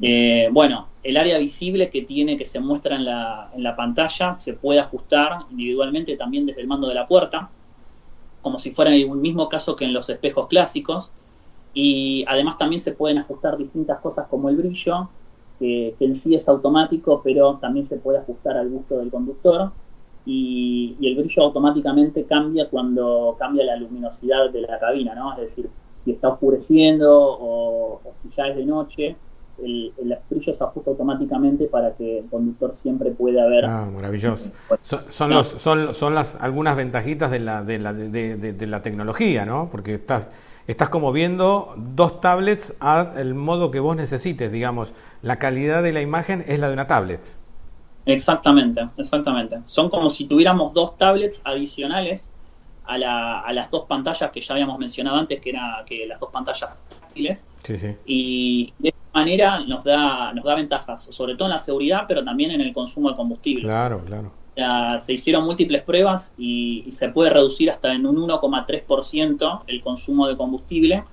[0.02, 4.34] Eh, bueno, el área visible que tiene, que se muestra en la, en la pantalla,
[4.34, 7.50] se puede ajustar individualmente también desde el mando de la puerta,
[8.42, 11.12] como si fuera el mismo caso que en los espejos clásicos.
[11.74, 15.10] Y además también se pueden ajustar distintas cosas como el brillo,
[15.60, 19.72] que, que en sí es automático, pero también se puede ajustar al gusto del conductor
[20.30, 25.34] y, el brillo automáticamente cambia cuando cambia la luminosidad de la cabina, ¿no?
[25.34, 25.70] Es decir,
[26.04, 29.16] si está oscureciendo o, si ya es de noche,
[29.58, 29.94] el,
[30.30, 33.66] brillo se ajusta automáticamente para que el conductor siempre pueda ver.
[33.66, 34.52] Ah, maravilloso.
[34.82, 39.70] Son, los, son, son las algunas ventajitas de la, de la, de, la tecnología, ¿no?
[39.72, 40.32] Porque estás,
[40.72, 44.94] estás como viendo dos tablets al modo que vos necesites, digamos.
[45.24, 47.22] La calidad de la imagen es la de una tablet.
[48.06, 49.60] Exactamente, exactamente.
[49.66, 52.32] Son como si tuviéramos dos tablets adicionales
[52.86, 52.98] a,
[53.52, 57.48] las dos pantallas que ya habíamos mencionado antes, que eran que las dos pantallas táctiles.
[57.64, 57.96] Sí, sí.
[58.06, 62.24] Y de esta manera nos da, nos da ventajas, sobre todo en la seguridad, pero
[62.24, 63.64] también en el consumo de combustible.
[63.64, 64.32] Claro, claro.
[65.00, 70.28] Se hicieron múltiples pruebas y, y se puede reducir hasta en un 1,3% el consumo
[70.28, 71.04] de combustible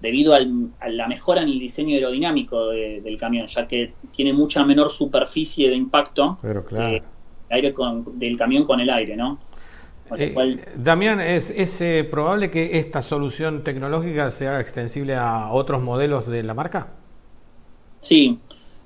[0.00, 4.90] debido a la mejora en el diseño aerodinámico del camión, ya que tiene mucha menor
[4.90, 7.04] superficie de impacto Pero claro.
[7.50, 7.74] aire
[8.14, 9.38] del camión con el aire, ¿no?
[10.16, 16.28] Eh, Damián, ¿es, es eh, probable que esta solución tecnológica sea extensible a otros modelos
[16.28, 16.92] de la marca?
[18.00, 18.38] Sí,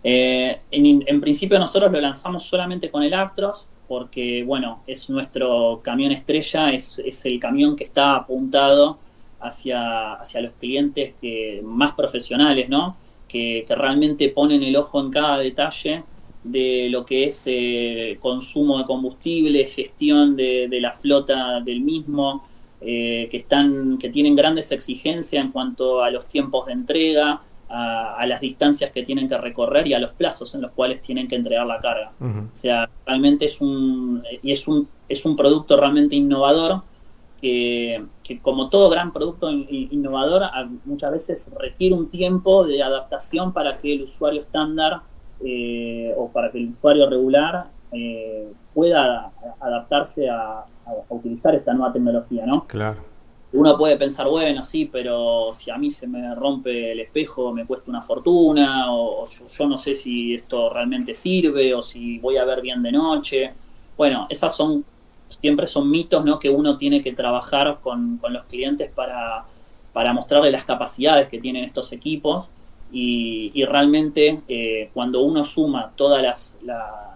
[0.02, 6.12] eh, en, principio nosotros lo lanzamos solamente con el Actros, porque bueno, es nuestro camión
[6.12, 8.98] estrella, es, es el camión que está apuntado
[9.40, 12.96] hacia, hacia los clientes que, más profesionales, ¿no?
[13.28, 16.04] Que, realmente ponen el ojo en cada detalle
[16.44, 22.44] de lo que es eh, consumo de combustible, gestión de, la flota del mismo,
[22.80, 28.26] eh, que, están, que tienen grandes exigencias en cuanto a los tiempos de entrega, a,
[28.26, 31.36] las distancias que tienen que recorrer y a los plazos en los cuales tienen que
[31.36, 32.12] entregar la carga.
[32.20, 36.82] O sea, realmente es un, y es un, es un producto realmente innovador
[37.40, 38.04] que,
[38.42, 40.42] como todo gran producto innovador,
[40.84, 45.02] muchas veces requiere un tiempo de adaptación para que el usuario estándar
[45.42, 50.64] eh, o para que el usuario regular eh, pueda adaptarse a,
[51.08, 52.66] utilizar esta nueva tecnología, ¿no?
[52.66, 53.09] Claro.
[53.52, 57.66] Uno puede pensar, bueno, sí, pero si a mí se me rompe el espejo me
[57.66, 62.44] cuesta una fortuna, o, yo, no sé si esto realmente sirve, o si voy a
[62.44, 63.52] ver bien de noche.
[63.96, 64.84] Bueno, esas son
[65.28, 66.38] siempre son mitos ¿no?
[66.38, 69.44] que uno tiene que trabajar con, los clientes para,
[69.92, 72.48] para mostrarle las capacidades que tienen estos equipos
[72.92, 76.58] y, realmente eh, cuando uno suma todas las,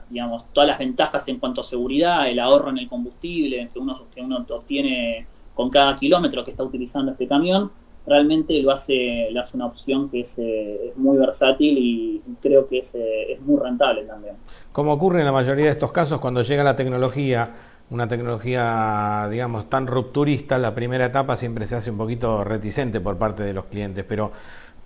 [0.09, 3.95] digamos, todas las ventajas en cuanto a seguridad, el ahorro en el combustible que uno,
[4.15, 7.71] que uno obtiene con cada kilómetro que está utilizando este camión,
[8.07, 12.79] realmente lo hace, lo hace una opción que es, eh, muy versátil y creo que
[12.79, 14.37] es, eh, es muy rentable también.
[14.73, 17.55] Como ocurre en la mayoría de estos casos, cuando llega la tecnología,
[17.91, 23.17] una tecnología, digamos, tan rupturista, la primera etapa siempre se hace un poquito reticente por
[23.17, 24.33] parte de los clientes, pero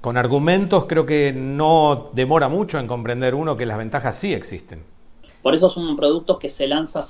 [0.01, 4.98] con argumentos creo que no demora mucho en comprender uno que las ventajas sí existen.
[5.43, 7.03] Por eso son productos que se lanzan,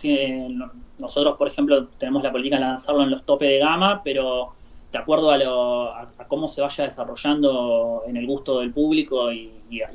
[0.98, 4.52] nosotros por ejemplo tenemos la política de lanzarlo en los tope de gama, pero
[4.92, 9.50] de acuerdo a, cómo se vaya desarrollando en el gusto del público y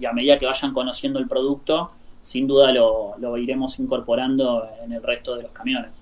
[0.06, 1.91] a medida que vayan conociendo el producto,
[2.24, 6.02] sin duda lo, iremos incorporando en el resto de los camiones.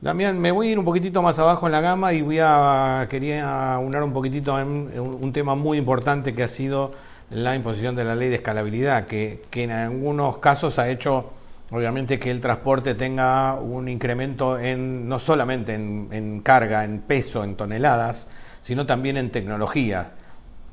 [0.00, 3.06] Damián, me voy a ir un poquitito más abajo en la gama y voy a
[3.08, 6.90] quería unar un poquitito en un, tema muy importante que ha sido
[7.32, 11.32] la imposición de la ley de escalabilidad, que, en algunos casos ha hecho
[11.70, 17.56] obviamente que el transporte tenga un incremento en no solamente en, carga, en peso, en
[17.56, 18.28] toneladas,
[18.60, 20.12] sino también en tecnología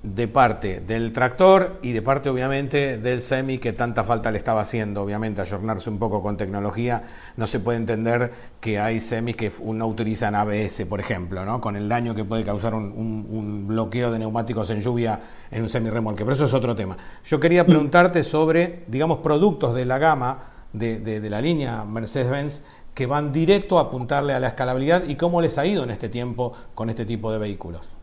[0.02, 4.62] de parte del tractor y de parte obviamente del semi que tanta falta le estaba
[4.62, 7.04] haciendo, obviamente ayornarse un poco con tecnología,
[7.36, 8.32] no se puede entender
[8.62, 11.60] que hay semis que no utilizan ABS, por ejemplo, ¿no?
[11.60, 15.20] con el daño que puede causar un, bloqueo de neumáticos en lluvia
[15.52, 16.96] en un semi remolque, pero eso es otro tema.
[17.26, 20.40] Yo quería preguntarte sobre, digamos, productos de la gama
[20.72, 22.62] de, de la línea Mercedes-Benz
[22.94, 26.10] que van directo a apuntarle a la escalabilidad y cómo les ha ido en este
[26.10, 27.99] tiempo con este tipo de vehículos.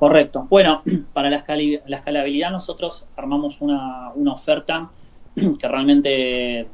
[0.00, 0.46] Correcto.
[0.48, 0.82] Bueno,
[1.12, 4.88] para la, escalabilidad nosotros armamos una, oferta
[5.34, 6.66] que realmente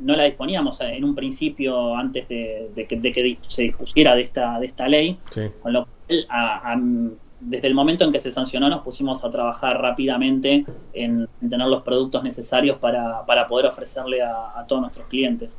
[0.00, 4.88] no la disponíamos en un principio antes de, que, se dispusiera de esta, de esta
[4.88, 5.18] ley,
[5.62, 10.64] con lo cual desde el momento en que se sancionó nos pusimos a trabajar rápidamente
[10.94, 15.58] en, tener los productos necesarios para, poder ofrecerle a, todos nuestros clientes.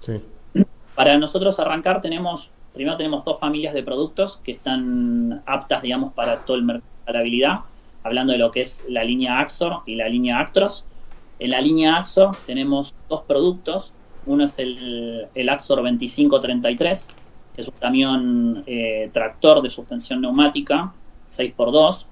[0.95, 6.43] Para nosotros arrancar tenemos, primero tenemos dos familias de productos que están aptas, digamos, para
[6.45, 6.90] todo el mercado
[8.03, 10.85] hablando de lo que es la línea Axor y la línea Actros.
[11.39, 13.93] En la línea Axor tenemos dos productos.
[14.25, 17.07] Uno es el, el Axor 2533,
[17.55, 20.93] que es un camión eh, tractor de suspensión neumática
[21.25, 22.05] 6x2,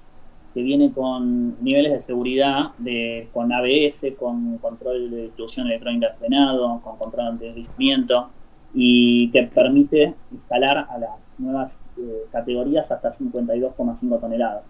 [0.54, 6.14] que viene con niveles de seguridad de, con ABS, con control de distribución electrónica de
[6.14, 8.30] frenado, con control de deslizamiento
[8.74, 14.64] y que permite instalar a las nuevas eh, categorías hasta 52,5 toneladas.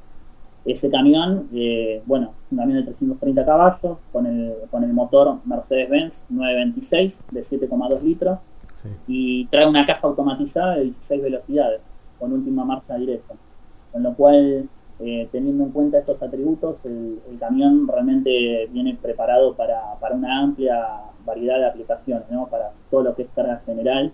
[0.64, 6.26] Ese camión, eh, bueno, un camión de 330 caballos con el, con el motor Mercedes-Benz
[6.28, 8.38] 926 de 7,2 litros
[9.06, 11.80] y trae una caja automatizada de 16 velocidades
[12.18, 13.34] con última marcha directa.
[13.92, 14.68] Con lo cual,
[15.00, 20.86] eh, teniendo en cuenta estos atributos, el, camión realmente viene preparado para, para, una amplia
[21.24, 22.46] variedad de aplicaciones, ¿no?
[22.48, 24.12] para todo lo que es carga general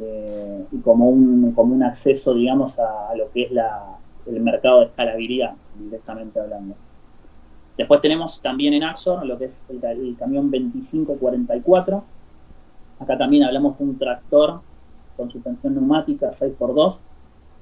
[0.00, 4.80] eh, y como un, como un acceso, digamos, a lo que es la, el mercado
[4.80, 6.74] de escalabilidad, directamente hablando.
[7.76, 12.04] Después tenemos también en Axor lo que es el, camión 2544.
[13.00, 14.60] Acá también hablamos de un tractor
[15.16, 17.02] con suspensión neumática 6x2,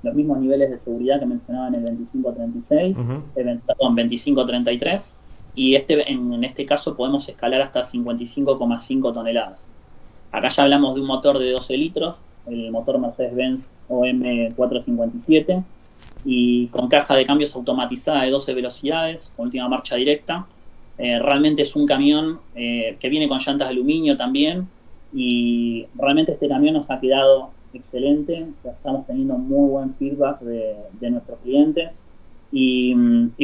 [0.02, 3.22] los mismos niveles de seguridad que mencionaba en el 2536, uh -huh.
[3.34, 5.16] perdón, 2533,
[5.54, 9.68] y este, en, este caso podemos escalar hasta 55,5 toneladas.
[10.32, 15.64] Acá ya hablamos de un motor de 12 litros, el motor Mercedes-Benz OM457,
[16.24, 20.46] y con caja de cambios automatizada de 12 velocidades, con última marcha directa.
[20.96, 24.68] Eh, realmente es un camión eh, que viene con llantas de aluminio también
[25.12, 31.38] y realmente este camión nos ha quedado excelente, estamos teniendo muy buen feedback de, nuestros
[31.40, 31.98] clientes
[32.52, 32.94] y,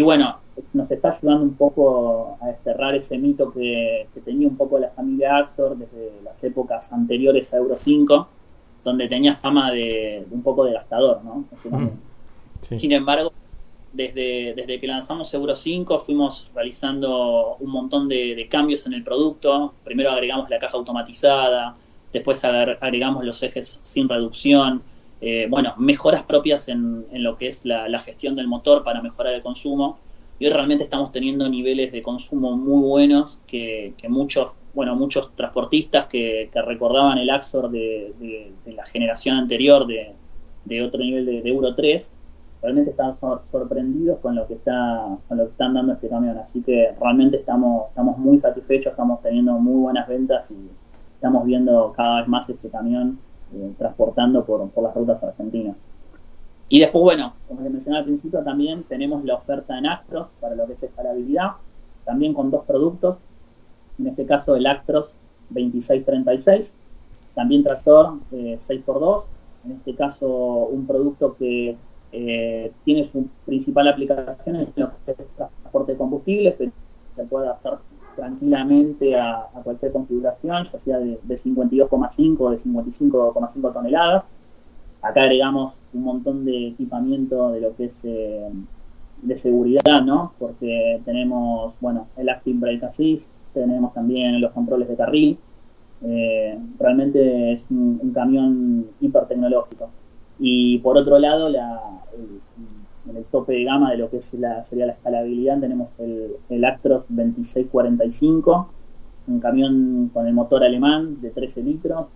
[0.03, 0.37] bueno,
[0.73, 5.39] nos está ayudando un poco a desterrar ese mito que, tenía un poco la familia
[5.39, 8.29] Axor desde las épocas anteriores a Euro 5,
[8.85, 11.45] donde tenía fama de, un poco de gastador, ¿no?
[12.61, 13.33] Sin embargo,
[13.93, 19.75] desde, desde que lanzamos Euro 5 fuimos realizando un montón de, cambios en el producto.
[19.85, 21.77] Primero agregamos la caja automatizada,
[22.13, 24.83] después agregamos los ejes sin reducción.
[25.21, 29.43] Eh, bueno, mejoras propias en, lo que es la, gestión del motor para mejorar el
[29.43, 29.99] consumo.
[30.39, 36.07] Y hoy realmente estamos teniendo niveles de consumo muy buenos que, muchos, bueno, muchos transportistas
[36.07, 42.13] que, recordaban el Axor de, la generación anterior de, otro nivel de, Euro 3
[42.63, 46.37] realmente están sorprendidos con lo que está con lo que están dando este camión.
[46.39, 50.69] Así que realmente estamos estamos muy satisfechos estamos teniendo muy buenas ventas y
[51.15, 53.19] estamos viendo cada vez más este camión
[53.55, 55.77] eh, transportando por, por las rutas argentinas.
[56.69, 60.55] Y después bueno como les mencioné al principio también tenemos la oferta en Actros para
[60.55, 61.53] lo que es escalabilidad
[62.05, 63.19] también con dos productos
[63.99, 65.15] en este caso el Actros
[65.49, 66.77] 2636
[67.35, 69.27] también tractor 6x2 eh,
[69.65, 71.77] en este caso un producto que
[72.13, 76.73] eh, tiene su principal aplicación en lo que es transporte de combustibles, pero
[77.17, 77.79] se puede adaptar
[78.17, 84.25] tranquilamente a, cualquier configuración, ya sea de, 52,5 o de 55,5 toneladas.
[85.03, 88.51] Acá agregamos un montón de equipamiento de lo que es eh,
[89.23, 90.35] de seguridad, ¿no?
[90.39, 95.39] Porque tenemos, bueno, el Active Brake Assist, tenemos también los controles de carril.
[96.03, 99.91] Eh, realmente es un, un camión hiper tecnológico.
[100.41, 101.81] Y por otro lado, la,
[103.09, 106.33] en el tope de gama de lo que es la, sería la escalabilidad, tenemos el,
[106.49, 108.69] el Actros 2645,
[109.29, 112.07] un camión con el motor alemán de 13 litros,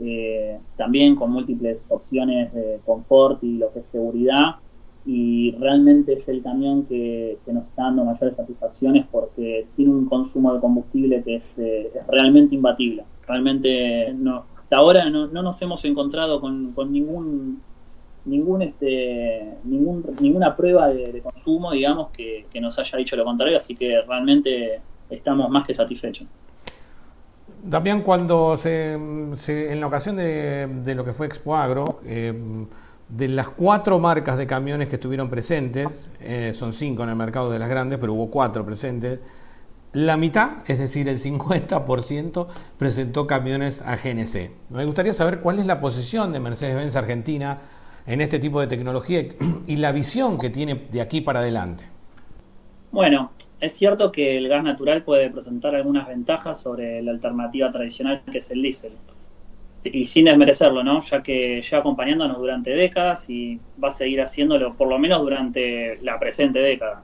[0.00, 4.56] eh, también con múltiples opciones de confort y lo que es seguridad.
[5.04, 10.52] Y realmente es el camión que, nos está dando mayores satisfacciones porque tiene un consumo
[10.52, 13.04] de combustible que es, eh, es realmente imbatible.
[13.26, 17.62] Realmente no, hasta ahora no, nos hemos encontrado con, ningún
[18.24, 24.02] ningún este ninguna prueba de, consumo digamos que, nos haya dicho lo contrario así que
[24.02, 26.26] realmente estamos más que satisfechos.
[27.70, 32.34] También cuando se, en la ocasión de, lo que fue Expo Agro eh,
[33.08, 37.52] de las cuatro marcas de camiones que estuvieron presentes, eh, son cinco en el mercado
[37.52, 39.20] de las grandes, pero hubo cuatro presentes,
[39.96, 44.50] la mitad, es decir, el 50%, presentó camiones a GNC.
[44.68, 47.60] Me gustaría saber cuál es la posición de Mercedes-Benz Argentina
[48.06, 49.24] en este tipo de tecnología
[49.66, 51.84] y la visión que tiene de aquí para adelante.
[52.92, 58.20] Bueno, es cierto que el gas natural puede presentar algunas ventajas sobre la alternativa tradicional
[58.30, 58.92] que es el diésel
[59.82, 61.00] y sin desmerecerlo, ¿no?
[61.00, 65.98] Ya que lleva acompañándonos durante décadas y va a seguir haciéndolo por lo menos durante
[66.02, 67.02] la presente década.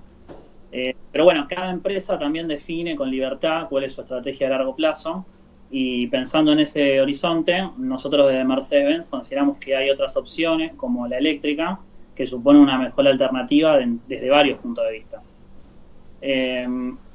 [0.73, 4.75] Eh, pero bueno, cada empresa también define con libertad cuál es su estrategia a largo
[4.75, 5.27] plazo
[5.70, 11.18] y pensando en ese horizonte, nosotros desde Mercedes-Benz consideramos que hay otras opciones como la
[11.18, 11.79] eléctrica
[12.14, 15.23] que supone una mejor alternativa desde varios puntos de vista.
[16.20, 16.66] Eh,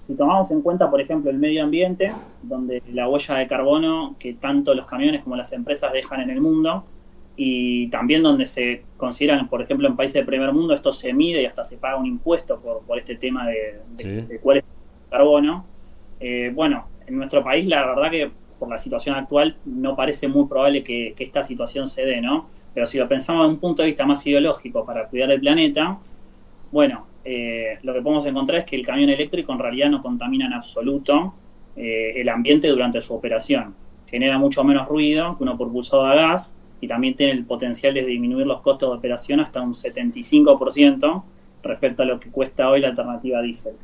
[0.01, 4.34] si tomamos en cuenta, por ejemplo, el medio ambiente, donde la huella de carbono que
[4.34, 6.84] tanto los camiones como las empresas dejan en el mundo,
[7.39, 11.43] y también donde se consideran, por ejemplo, en países de primer mundo, esto se mide
[11.43, 15.65] y hasta se paga un impuesto por, este tema de, cuál es el carbono.
[16.19, 20.47] Eh, bueno, en nuestro país la verdad que por la situación actual no parece muy
[20.47, 22.49] probable que, que esta situación se dé, ¿no?
[22.73, 25.99] Pero si lo pensamos desde un punto de vista más ideológico para cuidar el planeta,
[26.71, 30.47] bueno, eh, lo que podemos encontrar es que el camión eléctrico en realidad no contamina
[30.47, 31.35] en absoluto
[31.75, 33.75] eh, el ambiente durante su operación.
[34.07, 38.05] Genera mucho menos ruido que uno propulsado a gas y también tiene el potencial de
[38.05, 41.23] disminuir los costos de operación hasta un 75%
[41.63, 43.75] respecto a lo que cuesta hoy la alternativa diésel.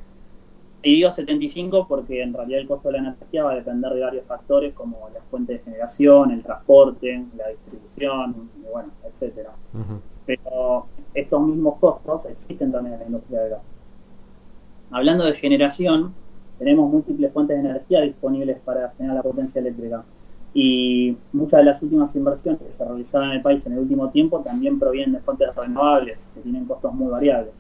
[0.84, 4.02] Y digo 75 porque en realidad el costo de la energía va a depender de
[4.02, 9.52] varios factores como la fuente de generación, el transporte, la distribución, bueno, etcétera
[10.26, 13.68] pero estos mismos costos existen también en la industria del gas.
[14.92, 16.14] Hablando de generación,
[16.60, 20.04] tenemos múltiples fuentes de energía disponibles para generar la potencia eléctrica.
[20.54, 24.10] Y muchas de las últimas inversiones que se realizaron en el país en el último
[24.10, 27.54] tiempo también provienen de fuentes renovables, que tienen costos muy variables.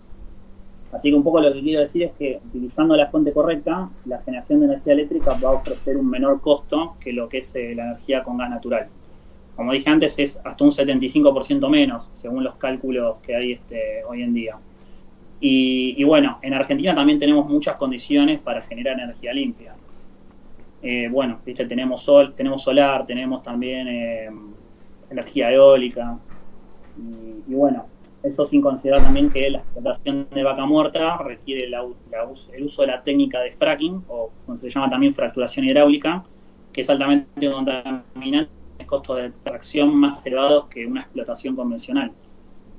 [0.91, 4.19] Así que un poco lo que quiero decir es que utilizando la fuente correcta, la
[4.19, 7.73] generación de energía eléctrica va a ofrecer un menor costo que lo que es eh,
[7.75, 8.87] la energía con gas natural
[9.55, 14.23] como dije antes, es hasta un 75% menos, según los cálculos que hay este, hoy
[14.23, 14.57] en día.
[15.45, 19.72] Y, bueno, en Argentina también tenemos muchas condiciones para generar energía limpia.
[20.85, 21.65] Eh, bueno, ¿viste?
[21.65, 24.29] tenemos sol, tenemos solar, tenemos también eh,
[25.09, 26.19] energía eólica.
[26.97, 27.87] Y, bueno,
[28.21, 33.01] eso sin considerar también que la explotación de vaca muerta requiere el uso de la
[33.01, 36.25] técnica de fracking, o como se llama también fracturación hidráulica,
[36.73, 38.51] que es altamente contaminante
[38.85, 42.11] costos de tracción más elevados que una explotación convencional.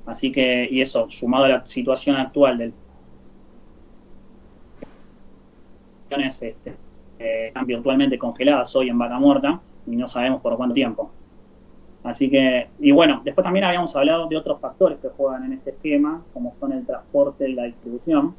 [0.05, 2.74] Así que, y eso, sumado a la situación actual del
[6.11, 6.74] este,
[7.18, 11.10] eh, están virtualmente congeladas hoy en vaca muerta y no sabemos por cuánto tiempo.
[12.02, 15.70] Así que, y bueno, después también habíamos hablado de otros factores que juegan en este
[15.70, 18.34] esquema, como son el transporte y la distribución.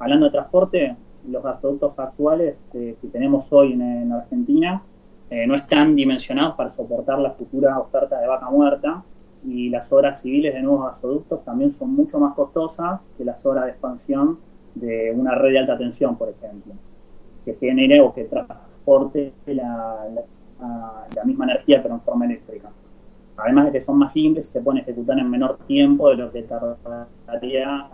[0.00, 0.96] Hablando de transporte,
[1.28, 4.82] los gasoductos actuales eh, que tenemos hoy en Argentina
[5.30, 9.02] eh, no están dimensionados para soportar la futura oferta de vaca muerta
[9.46, 13.64] y las obras civiles de nuevos gasoductos también son mucho más costosas que las obras
[13.64, 14.38] de expansión
[14.74, 16.74] de una red de alta tensión, por ejemplo,
[17.44, 20.06] que genere o que transporte la,
[21.24, 22.70] misma energía pero en forma eléctrica.
[23.36, 26.30] Además de que son más simples y se pueden ejecutar en menor tiempo de lo
[26.30, 27.88] que tardaría.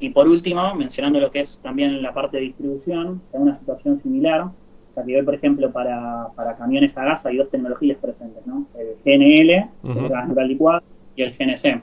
[0.00, 3.98] Y por último, mencionando lo que es también la parte de distribución, se una situación
[3.98, 4.48] similar,
[4.98, 8.66] a nivel, por ejemplo, para, para, camiones a gas hay dos tecnologías presentes, ¿no?
[8.76, 9.50] El GNL,
[10.00, 10.82] el gas natural licuado,
[11.16, 11.82] y el GNC.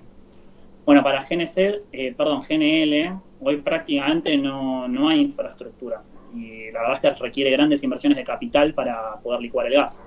[0.86, 1.58] Bueno, para GNC,
[1.92, 6.02] eh, perdón, GNL, hoy prácticamente no, no hay infraestructura.
[6.34, 10.02] Y la verdad es que requiere grandes inversiones de capital para poder licuar el gas.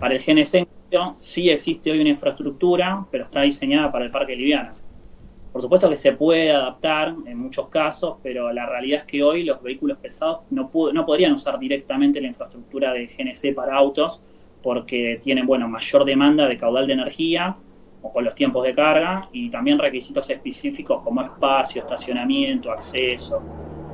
[0.00, 0.66] Para el GNC
[1.18, 4.72] sí existe hoy una infraestructura, pero está diseñada para el parque liviano.
[5.52, 9.44] Por supuesto que se puede adaptar en muchos casos, pero la realidad es que hoy
[9.44, 14.22] los vehículos pesados no, no podrían usar directamente la infraestructura de GNC para autos
[14.62, 17.56] porque tienen bueno, mayor demanda de caudal de energía
[18.04, 23.42] o con los tiempos de carga y también requisitos específicos como espacio, estacionamiento, acceso.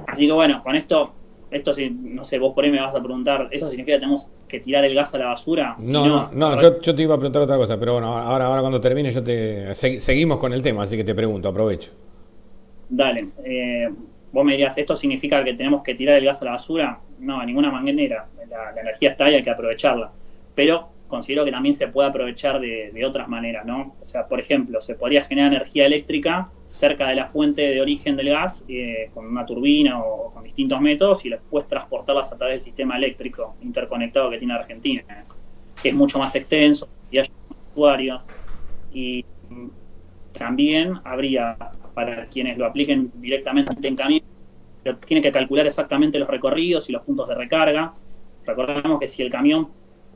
[0.09, 1.15] Así que bueno, con esto
[1.51, 4.29] esto si, no sé, vos por ahí me vas a preguntar, ¿eso significa que tenemos
[4.49, 5.77] que tirar el gas a la basura?
[5.79, 8.81] No, no, no, yo, te iba a preguntar otra cosa, pero bueno, ahora, ahora cuando
[8.81, 9.75] termine yo te...
[9.75, 11.93] seguimos con el tema, así que te pregunto, aprovecho.
[12.89, 13.29] Dale.
[13.45, 13.89] Eh,
[14.33, 17.01] vos me dirías, ¿esto significa que tenemos que tirar el gas a la basura?
[17.19, 18.27] No, de ninguna manera.
[18.49, 20.11] La, la energía está ahí, hay que aprovecharla.
[20.55, 23.97] Pero considero que también se puede aprovechar de, otras maneras, ¿no?
[24.01, 28.17] O sea, por ejemplo, se podría generar energía eléctrica cerca de la fuente de origen
[28.17, 32.55] del gas eh, con una turbina o, con distintos métodos y después transportarlas a través
[32.55, 35.03] del sistema eléctrico interconectado que tiene Argentina,
[35.83, 37.27] que es mucho más extenso y hay
[37.73, 38.23] usuarios.
[38.93, 39.25] Y
[40.33, 41.57] también habría,
[41.95, 44.25] para quienes lo apliquen directamente en camino,
[44.83, 47.93] pero tiene que calcular exactamente los recorridos y los puntos de recarga.
[48.47, 49.69] Recordemos que si el camión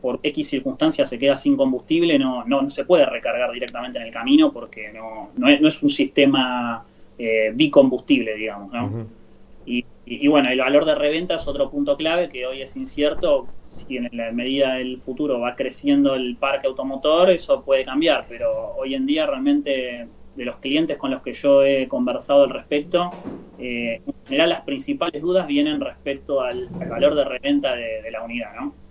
[0.04, 4.10] por X circunstancias se queda sin combustible, no, no, se puede recargar directamente en el
[4.10, 6.84] camino porque no, no, es, un sistema
[7.16, 8.70] eh, bicombustible, digamos.
[8.70, 9.06] ¿no?
[9.64, 13.46] y, bueno, el valor de reventa es otro punto clave que hoy es incierto.
[13.64, 18.74] Si en la medida del futuro va creciendo el parque automotor, eso puede cambiar, pero
[18.76, 23.10] hoy en día realmente de los clientes con los que yo he conversado al respecto,
[23.58, 28.22] eh, en general las principales dudas vienen respecto al, valor de reventa de, de la
[28.22, 28.83] unidad, ¿no?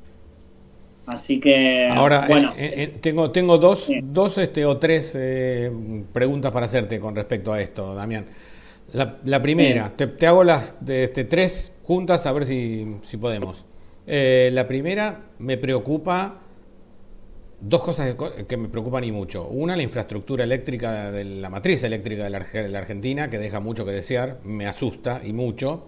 [1.05, 1.87] Así que.
[1.89, 2.53] Ahora, bueno.
[2.57, 5.71] Eh, eh, tengo, tengo dos, dos este, o tres eh,
[6.11, 8.25] preguntas para hacerte con respecto a esto, Damián.
[8.93, 13.65] La, primera, te, hago las de, este, tres juntas a ver si, si podemos.
[14.05, 16.41] la primera, me preocupa
[17.59, 18.15] dos cosas
[18.47, 19.47] que me preocupan y mucho.
[19.47, 23.91] Una, la infraestructura eléctrica de la matriz eléctrica de la Argentina, que deja mucho que
[23.91, 25.87] desear, me asusta y mucho.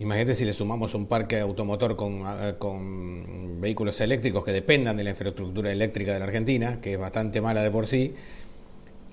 [0.00, 5.10] Imagínate si le sumamos un parque automotor eh, con, vehículos eléctricos que dependan de la
[5.10, 8.14] infraestructura eléctrica de la Argentina, que es bastante mala de por sí.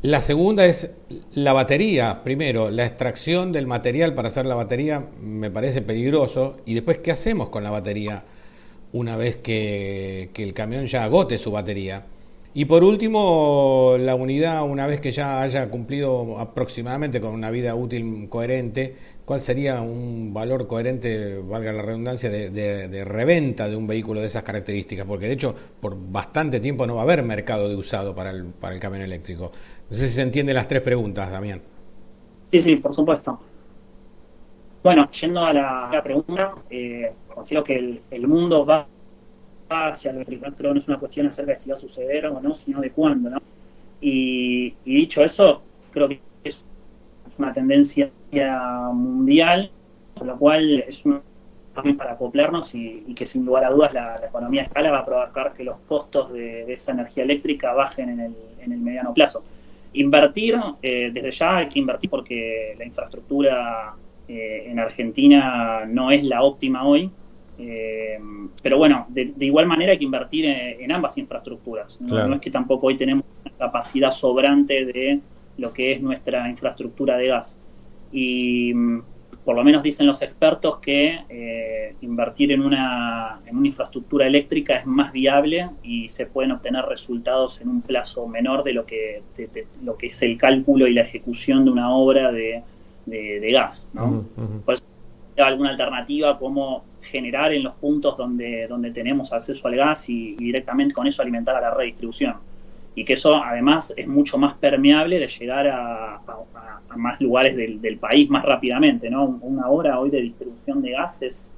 [0.01, 0.89] La segunda es
[1.35, 2.23] la batería.
[2.23, 6.57] Primero, la extracción del material para hacer la batería me parece peligroso.
[6.65, 8.23] Y después, ¿qué hacemos con la batería
[8.91, 12.05] una vez que, que el camión ya agote su batería?
[12.53, 17.75] Y por último, la unidad, una vez que ya haya cumplido aproximadamente con una vida
[17.75, 24.19] útil coherente, ¿cuál sería un valor coherente, valga la redundancia, de, reventa de un vehículo
[24.19, 25.05] de esas características?
[25.05, 28.43] Porque de hecho, por bastante tiempo no va a haber mercado de usado para el,
[28.47, 29.53] para el camión eléctrico.
[29.89, 31.61] No sé si se entienden las tres preguntas, Damián.
[32.51, 33.39] Sí, sí, por supuesto.
[34.83, 38.85] Bueno, yendo a la, pregunta, eh, considero que el mundo va
[39.71, 42.81] hacia el no es una cuestión acerca de si va a suceder o no, sino
[42.81, 43.37] de cuándo, ¿no?
[43.99, 45.61] Y, dicho eso,
[45.91, 46.65] creo que es
[47.37, 48.11] una tendencia
[48.93, 49.71] mundial,
[50.17, 51.21] con lo cual es un
[51.73, 55.05] también para acoplarnos y, que sin lugar a dudas la, economía de escala va a
[55.05, 59.43] provocar que los costos de, esa energía eléctrica bajen en el, en el mediano plazo.
[59.93, 63.93] Invertir, eh, desde ya hay que invertir porque la infraestructura
[64.27, 67.09] eh, en Argentina no es la óptima hoy,
[67.63, 68.19] eh,
[68.63, 72.01] pero bueno, de, igual manera hay que invertir en, ambas infraestructuras.
[72.01, 72.33] ¿no?
[72.33, 75.19] es que tampoco hoy tenemos una capacidad sobrante de
[75.57, 77.59] lo que es nuestra infraestructura de gas.
[78.11, 79.01] Y mm,
[79.45, 84.77] por lo menos dicen los expertos que eh, invertir en una, en una infraestructura eléctrica
[84.77, 89.21] es más viable y se pueden obtener resultados en un plazo menor de lo que,
[89.83, 92.63] lo que es el cálculo y la ejecución de una obra de,
[93.51, 93.87] gas.
[93.93, 94.25] ¿no?
[95.37, 100.93] alguna alternativa como generar en los puntos donde, donde tenemos acceso al gas y, directamente
[100.93, 102.35] con eso alimentar a la redistribución.
[102.95, 106.21] Y que eso además es mucho más permeable de llegar a,
[106.95, 109.09] más lugares del, país más rápidamente.
[109.09, 109.39] ¿no?
[109.41, 111.55] Una obra hoy de distribución de gases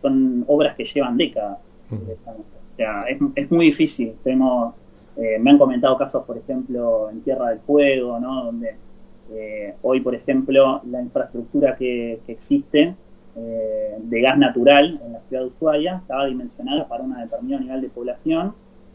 [0.00, 1.58] son obras que llevan décadas.
[1.90, 4.14] O sea, es, es, muy difícil.
[4.24, 4.74] Tenemos,
[5.16, 8.44] eh, me han comentado casos, por ejemplo, en Tierra del Fuego, ¿no?
[8.44, 8.76] donde
[9.32, 12.94] eh, hoy, por ejemplo, la infraestructura que, que existe
[13.36, 17.80] eh, de gas natural en la ciudad de Ushuaia estaba dimensionada para un determinado nivel
[17.80, 18.54] de población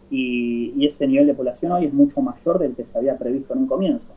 [0.10, 3.62] y, ese nivel de población hoy es mucho mayor del que se había previsto en
[3.62, 4.08] un comienzo.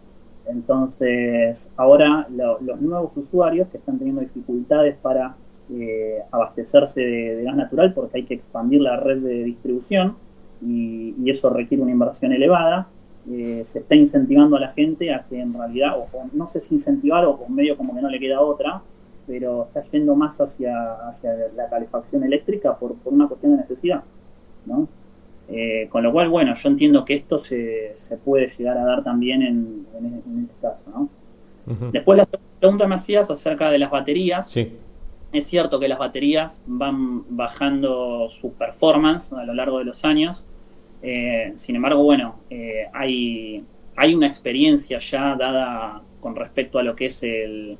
[0.46, 5.36] Entonces, ahora los nuevos usuarios que están teniendo dificultades para
[5.70, 10.16] eh, abastecerse de, gas natural porque hay que expandir la red de distribución
[10.66, 12.88] y, eso requiere una inversión elevada,
[13.30, 16.74] eh, se está incentivando a la gente a que en realidad, o, no sé si
[16.74, 18.82] incentivar o, o medio como que no le queda otra,
[19.28, 24.02] pero está yendo más hacia, hacia la calefacción eléctrica por, por una cuestión de necesidad,
[24.64, 24.88] ¿no?
[25.50, 29.04] Eh, con lo cual, bueno, yo entiendo que esto se, se puede llegar a dar
[29.04, 31.08] también en, en, este caso, ¿no?
[31.92, 32.26] Después la
[32.58, 34.48] pregunta me hacías acerca de las baterías.
[34.48, 34.72] Sí.
[35.32, 40.46] Es cierto que las baterías van bajando su performance a lo largo de los años.
[41.02, 43.62] Eh, sin embargo, bueno, eh, hay,
[43.96, 47.76] hay una experiencia ya dada con respecto a lo que es el,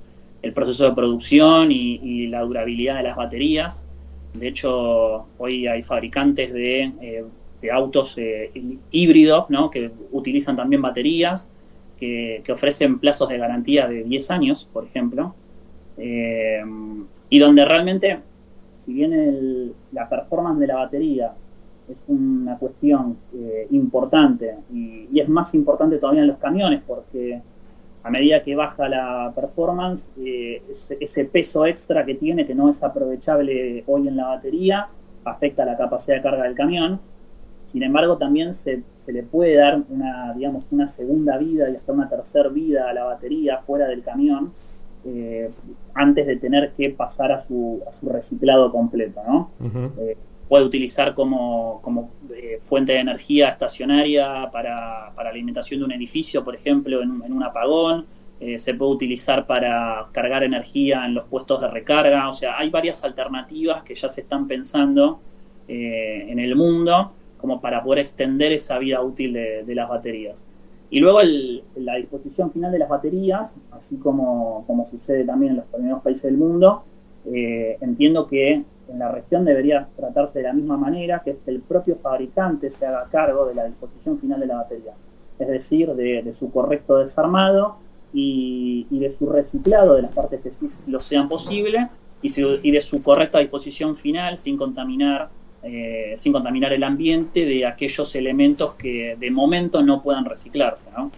[0.48, 3.86] el proceso de producción y, la durabilidad de las baterías.
[4.34, 7.24] De hecho, hoy hay fabricantes de, eh,
[7.70, 8.50] autos eh,
[8.90, 11.50] híbridos que utilizan también baterías,
[11.98, 15.34] que, ofrecen plazos de garantía de 10 años, por ejemplo.
[15.96, 16.62] eh,
[17.30, 18.20] y donde realmente,
[18.76, 21.34] si bien la performance de la batería
[21.90, 27.40] es una cuestión eh, importante y, es más importante todavía en los camiones porque
[28.02, 32.82] a medida que baja la performance, eh, ese, peso extra que tiene, que no es
[32.82, 34.88] aprovechable hoy en la batería,
[35.24, 37.00] afecta la capacidad de carga del camión.
[37.64, 41.92] Sin embargo, también se, se, le puede dar una, digamos, una segunda vida y hasta
[41.92, 44.52] una tercera vida a la batería fuera del camión
[45.04, 45.50] eh,
[45.94, 49.20] antes de tener que pasar a su, a su reciclado completo.
[49.26, 49.50] ¿no?
[49.98, 50.16] Eh,
[50.48, 56.44] puede utilizar como, como eh, fuente de energía estacionaria para, para, alimentación de un edificio,
[56.44, 58.06] por ejemplo, en, un apagón.
[58.56, 62.28] se puede utilizar para cargar energía en los puestos de recarga.
[62.28, 65.20] O sea, hay varias alternativas que ya se están pensando
[65.66, 70.46] en el mundo como para poder extender esa vida útil de, las baterías.
[70.90, 71.20] Y luego
[71.76, 76.24] la disposición final de las baterías, así como, como sucede también en los primeros países
[76.24, 76.82] del mundo,
[77.26, 81.96] eh, entiendo que en la región debería tratarse de la misma manera, que el propio
[81.96, 84.94] fabricante se haga cargo de la disposición final de la batería,
[85.38, 87.76] es decir, de, su correcto desarmado
[88.12, 91.88] y, de su reciclado de las partes que sí lo sean posible
[92.22, 92.30] y,
[92.62, 95.30] y de su correcta disposición final sin contaminar
[95.60, 100.88] eh, sin contaminar el ambiente de aquellos elementos que de momento no puedan reciclarse.
[100.96, 101.10] ¿no?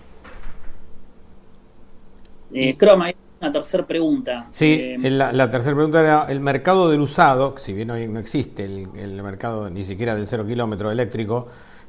[2.52, 3.10] Eh, Croma,
[3.40, 4.46] una tercera pregunta.
[4.50, 8.64] Sí, eh, la, tercera pregunta era el mercado del usado, si bien hoy no existe
[8.64, 11.46] el, mercado ni siquiera del cero kilómetro eléctrico,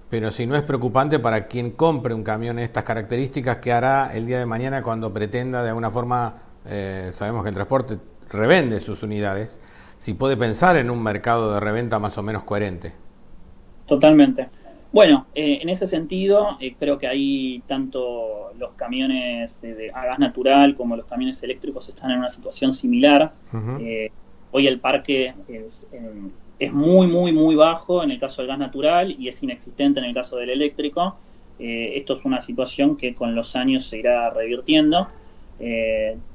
[0.09, 4.11] pero si no es preocupante para quien compre un camión de estas características, ¿qué hará
[4.13, 6.35] el día de mañana cuando pretenda de alguna forma,
[7.11, 7.97] sabemos que el transporte
[8.31, 9.59] revende sus unidades,
[9.97, 12.93] si puede pensar en un mercado de reventa más o menos coherente.
[13.85, 14.49] Totalmente.
[14.91, 20.19] Bueno, eh, en ese sentido, eh, creo que ahí tanto los camiones de, a gas
[20.19, 23.31] natural como los camiones eléctricos están en una situación similar.
[23.79, 24.11] Eh,
[24.51, 25.87] hoy el parque es,
[26.59, 30.07] es, muy, muy, muy bajo en el caso del gas natural y es inexistente en
[30.07, 31.15] el caso del eléctrico.
[31.57, 35.07] esto es una situación que con los años se irá revirtiendo.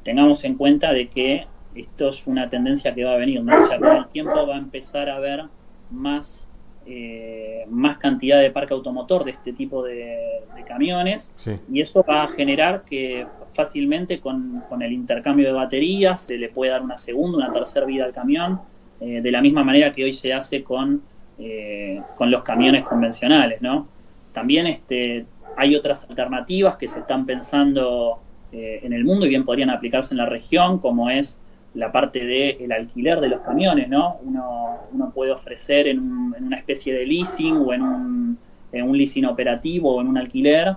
[0.02, 3.52] tengamos en cuenta de que esto es una tendencia que va a venir, ¿no?
[3.54, 5.44] o sea, con el tiempo va a empezar a haber
[5.90, 6.45] más,
[6.88, 11.32] eh, más cantidad de parque automotor de este tipo de, camiones
[11.72, 16.72] y eso va a generar que fácilmente con, el intercambio de baterías se le puede
[16.72, 18.60] dar una segunda, una tercera vida al camión,
[19.00, 21.02] eh, de la misma manera que hoy se hace con,
[21.38, 23.86] eh, con los camiones convencionales, ¿no?
[24.32, 25.24] También este,
[25.56, 28.20] hay otras alternativas que se están pensando
[28.52, 31.38] en el mundo y bien podrían aplicarse en la región, como es
[31.76, 34.16] la parte del alquiler de los camiones, ¿no?
[34.24, 38.38] Uno, uno puede ofrecer en, una especie de leasing o en un,
[38.72, 40.74] en un, leasing operativo o en un alquiler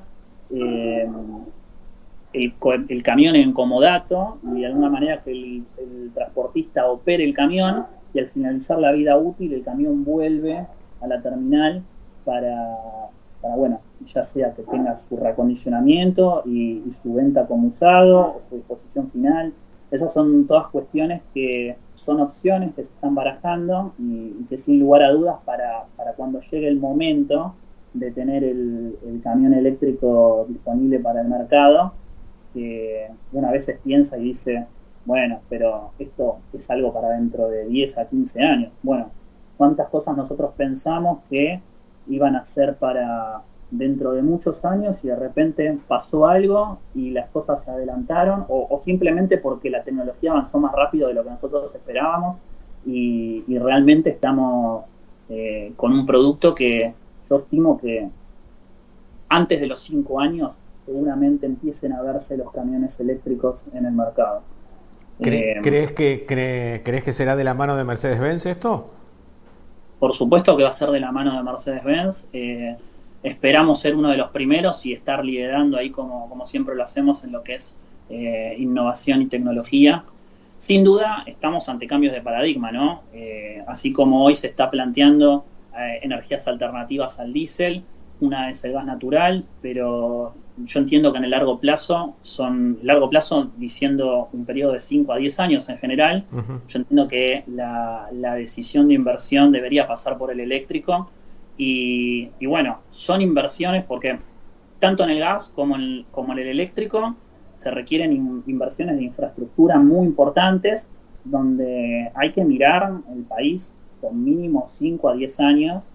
[0.54, 1.08] eh,
[2.34, 5.64] el, camión en comodato y de alguna manera que el,
[6.14, 10.66] transportista opere el camión y al finalizar la vida útil el camión vuelve
[11.02, 11.82] a la terminal
[12.26, 12.76] para,
[13.42, 18.42] para bueno, ya sea que tenga su reacondicionamiento y, y su venta como usado o
[18.42, 19.54] su disposición final
[19.92, 25.04] esas son todas cuestiones que son opciones que se están barajando y, que sin lugar
[25.04, 27.56] a dudas para, para, cuando llegue el momento
[27.94, 31.94] de tener el, camión eléctrico disponible para el mercado,
[32.54, 34.66] que una vez piensa y dice,
[35.06, 38.72] bueno, pero esto es algo para dentro de 10 a 15 años.
[38.84, 39.10] Bueno,
[39.58, 41.62] ¿cuántas cosas nosotros pensamos que
[42.08, 43.42] iban a ser para
[43.72, 48.80] dentro de muchos años y de repente pasó algo y las cosas se adelantaron o,
[48.82, 52.38] simplemente porque la tecnología avanzó más rápido de lo que nosotros esperábamos
[52.86, 54.92] y, realmente estamos
[55.30, 56.94] eh, con un producto que
[57.30, 58.10] yo estimo que
[59.28, 64.42] antes de los cinco años seguramente empiecen a verse los camiones eléctricos en el mercado.
[65.20, 68.90] Eh, ¿Crees, que, ¿Crees que será de la mano de Mercedes-Benz esto?
[70.00, 72.30] Por supuesto que va a ser de la mano de Mercedes-Benz.
[72.32, 72.78] Eh,
[73.24, 77.24] Esperamos ser uno de los primeros y estar liderando ahí como, como siempre lo hacemos
[77.24, 77.78] en lo que es
[78.10, 80.04] eh, innovación y tecnología.
[80.58, 83.04] Sin duda estamos ante cambios de paradigma, ¿no?
[83.14, 85.46] Eh, así como hoy se está planteando
[85.78, 87.84] eh, energías alternativas al diésel,
[88.22, 93.10] una es el gas natural, pero yo entiendo que en el largo plazo, son largo
[93.10, 96.26] plazo diciendo un periodo de 5 a 10 años en general,
[96.68, 101.10] yo entiendo que la, la decisión de inversión debería pasar por el eléctrico
[101.62, 104.18] y, bueno, son inversiones porque
[104.80, 107.18] tanto en el gas como en, como en el eléctrico
[107.54, 110.90] se requieren inversiones de infraestructura muy importantes
[111.26, 115.86] donde hay que mirar el país con mínimo 5 a 10 años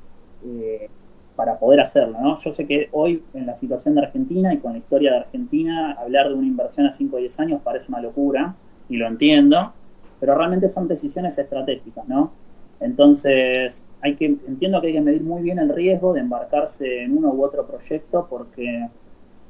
[0.44, 0.90] eh,
[1.34, 2.18] para poder hacerlo.
[2.20, 2.38] ¿no?
[2.38, 5.96] Yo sé que hoy en la situación de Argentina y con la historia de Argentina,
[5.98, 8.54] hablar de una inversión a 5 o 10 años parece una locura,
[8.90, 9.72] y lo entiendo,
[10.20, 12.32] pero realmente son decisiones estratégicas, ¿no?
[12.80, 17.16] Entonces, hay que, entiendo que hay que medir muy bien el riesgo de embarcarse en
[17.16, 18.88] uno u otro proyecto porque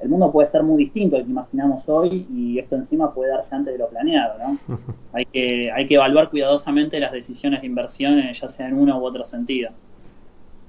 [0.00, 3.54] el mundo puede ser muy distinto al que imaginamos hoy y esto encima puede darse
[3.54, 4.76] antes de lo planeado, ¿no?
[5.12, 9.04] Hay que, hay que evaluar cuidadosamente las decisiones de inversión, ya sea en uno u
[9.04, 9.70] otro sentido.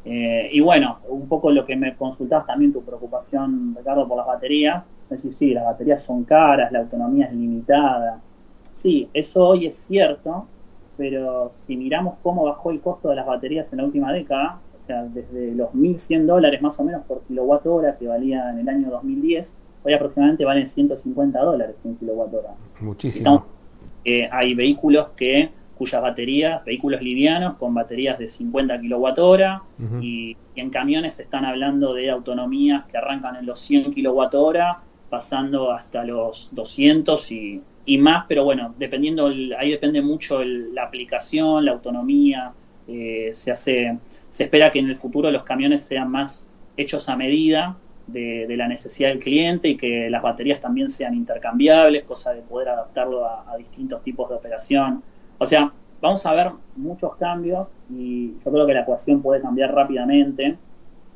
[0.06, 4.28] Eh, y bueno, un poco lo que me consultabas también, tu preocupación, Ricardo, por las
[4.28, 4.84] baterías.
[5.06, 8.22] Es decir, sí, las baterías son caras, la autonomía es limitada.
[8.72, 10.46] Sí, eso hoy es cierto,
[10.98, 14.86] pero si miramos cómo bajó el costo de las baterías en la última década, o
[14.86, 18.70] sea, desde los 1.100 dólares más o menos por kilowatt hora que valía en el
[18.70, 22.54] año 2010, hoy aproximadamente valen 150 dólares un kilowatt hora.
[22.80, 23.46] Muchísimo.
[24.04, 29.64] Eh, hay vehículos que cuyas baterías, vehículos livianos con baterías de 50 kWh hora
[30.02, 34.60] y, en camiones se están hablando de autonomías que arrancan en los 100 kWh
[35.10, 37.62] pasando hasta los 200 y,
[37.98, 39.28] más, pero bueno, dependiendo,
[39.58, 42.54] ahí depende mucho la aplicación, la autonomía,
[42.88, 43.98] eh, se hace,
[44.30, 47.78] se espera que en el futuro los camiones sean más hechos a medida
[48.08, 52.70] de, la necesidad del cliente y que las baterías también sean intercambiables, cosa de poder
[52.70, 55.04] adaptarlo a distintos tipos de operación.
[55.38, 55.72] O sea,
[56.02, 60.58] vamos a ver muchos cambios y yo creo que la ecuación puede cambiar rápidamente.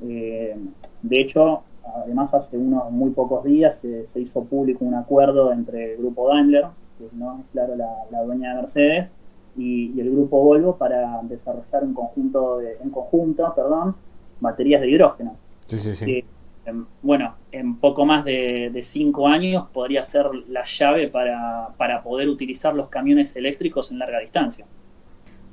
[0.02, 0.56] Eh,
[1.02, 1.64] de hecho,
[1.96, 6.66] además hace unos muy pocos días se, hizo público un acuerdo entre el grupo Daimler,
[6.98, 9.10] que no es claro la, dueña de Mercedes,
[9.58, 13.96] y, el grupo Volvo para desarrollar un conjunto de, en conjunto, perdón,
[14.40, 15.36] baterías de hidrógeno.
[15.68, 16.24] Sí, sí, sí.
[16.70, 22.76] Em, bueno, en poco más de, cinco años podría ser la llave para, poder utilizar
[22.76, 24.66] los camiones eléctricos en larga distancia.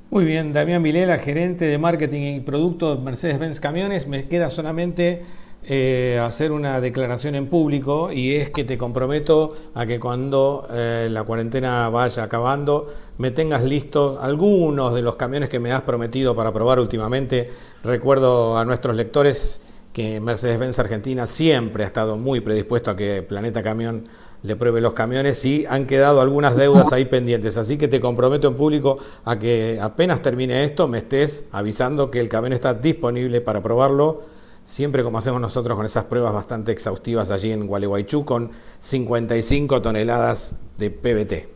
[0.09, 4.07] Muy bien, Damián Vilela, gerente de marketing y productos Mercedes-Benz Camiones.
[4.07, 5.23] Me queda solamente
[5.63, 11.09] eh, hacer una declaración en público y es que te comprometo a que cuando eh,
[11.11, 12.87] la cuarentena vaya acabando
[13.17, 17.49] me tengas listos algunos de los camiones que me has prometido para probar últimamente.
[17.83, 19.59] Recuerdo a nuestros lectores
[19.91, 24.07] que Mercedes-Benz Argentina siempre ha estado muy predispuesto a que Planeta Camión
[24.43, 27.57] le pruebe los camiones y han quedado algunas deudas ahí pendientes.
[27.57, 32.19] Así que te comprometo en público a que apenas termine esto me estés avisando que
[32.19, 34.21] el camión está disponible para probarlo,
[34.67, 40.57] siempre como hacemos nosotros con esas pruebas bastante exhaustivas allí en Gualeguaychú con 55 toneladas
[40.77, 41.47] de PBT.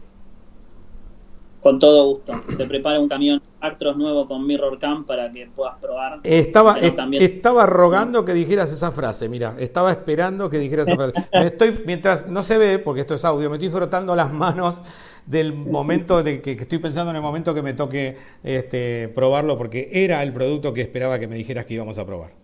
[1.62, 2.42] Con todo gusto.
[2.58, 6.22] Te preparo un camión Actros nuevo con Mirror Cam para que puedas probar.
[6.24, 11.28] Estaba, estaba rogando que dijeras esa frase, mira, estaba esperando que dijeras esa frase.
[11.34, 14.82] estoy, mientras no se ve, porque esto es audio, me estoy frotando las manos
[15.26, 19.90] del momento de que, estoy pensando en el momento que me toque este, probarlo, porque
[19.92, 22.41] era el producto que esperaba que me dijeras que íbamos a probar.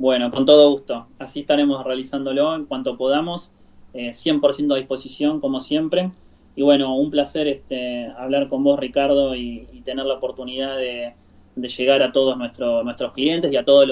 [0.00, 1.08] Bueno, con todo gusto.
[1.18, 3.52] Así estaremos realizándolo en cuanto podamos.
[3.92, 6.10] 100% eh, a disposición, como siempre.
[6.56, 11.12] Y bueno, un placer este, hablar con vos, Ricardo, y, tener la oportunidad de,
[11.54, 13.86] llegar a todos nuestros clientes y a todos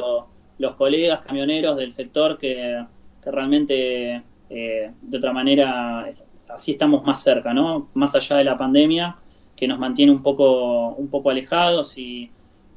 [0.57, 2.83] los, colegas camioneros del sector que,
[3.27, 6.11] realmente, eh, de otra manera,
[6.49, 7.91] así estamos más cerca, ¿no?
[7.93, 9.19] Más allá de la pandemia,
[9.55, 12.31] que nos mantiene un poco, un poco alejados y,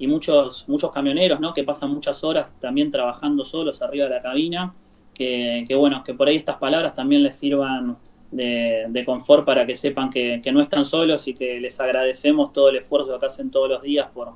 [0.08, 1.54] muchos, muchos camioneros, ¿no?
[1.54, 4.74] Que pasan muchas horas también trabajando solos arriba de la cabina,
[5.14, 7.97] que, que bueno, que por ahí estas palabras también les sirvan
[8.32, 12.78] de, confort para que sepan que, no están solos y que les agradecemos todo el
[12.78, 14.34] esfuerzo que hacen todos los días por,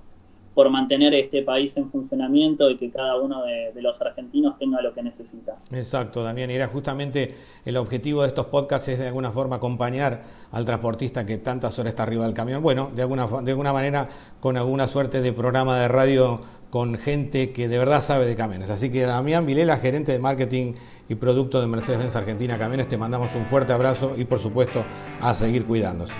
[0.55, 4.93] por mantener este país en funcionamiento y que cada uno de, los argentinos tenga lo
[4.93, 5.53] que necesita.
[5.71, 6.49] Exacto, Damián.
[6.49, 7.35] Y era justamente
[7.65, 11.91] el objetivo de estos podcasts es de alguna forma acompañar al transportista que tantas horas
[11.91, 12.63] está arriba del camión.
[12.63, 14.07] Bueno, de alguna, de alguna manera
[14.39, 16.39] con alguna suerte de programa de radio
[16.69, 18.69] con gente que de verdad sabe de camiones.
[18.69, 20.73] Así que Damián Vilela, gerente de marketing
[21.09, 24.83] y producto de Mercedes-Benz Argentina Camiones, te mandamos un fuerte abrazo y por supuesto
[25.21, 26.15] a seguir cuidándose.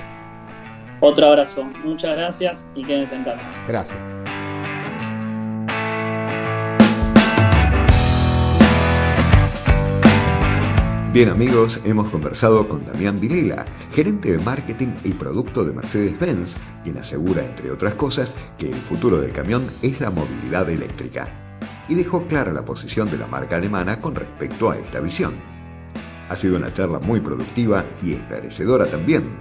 [1.02, 3.46] Otro abrazo, muchas gracias y quédense en casa.
[3.68, 4.25] Gracias.
[11.16, 16.98] Bien amigos, hemos conversado con Damián Virela, gerente de marketing y producto de Mercedes-Benz, quien
[16.98, 21.30] asegura, entre otras cosas, que el futuro del camión es la movilidad eléctrica.
[21.88, 25.36] Y dejó clara la posición de la marca alemana con respecto a esta visión.
[26.28, 29.38] Ha sido una charla muy productiva y esclarecedora también.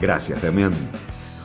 [0.00, 0.72] Gracias Damián.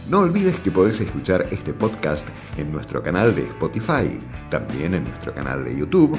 [0.10, 4.18] No olvides que podés escuchar este podcast en nuestro canal de Spotify,
[4.50, 6.18] también en nuestro canal de YouTube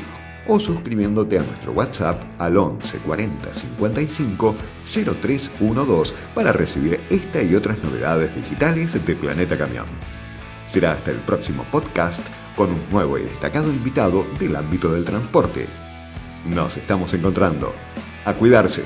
[0.48, 7.82] o suscribiéndote a nuestro WhatsApp al 11 40 55 0312 para recibir esta y otras
[7.84, 9.86] novedades digitales de Planeta Camión.
[10.66, 12.20] Será hasta el próximo podcast
[12.56, 15.66] con un nuevo y destacado invitado del ámbito del transporte.
[16.46, 17.72] Nos estamos encontrando.
[18.24, 18.82] A cuidarse.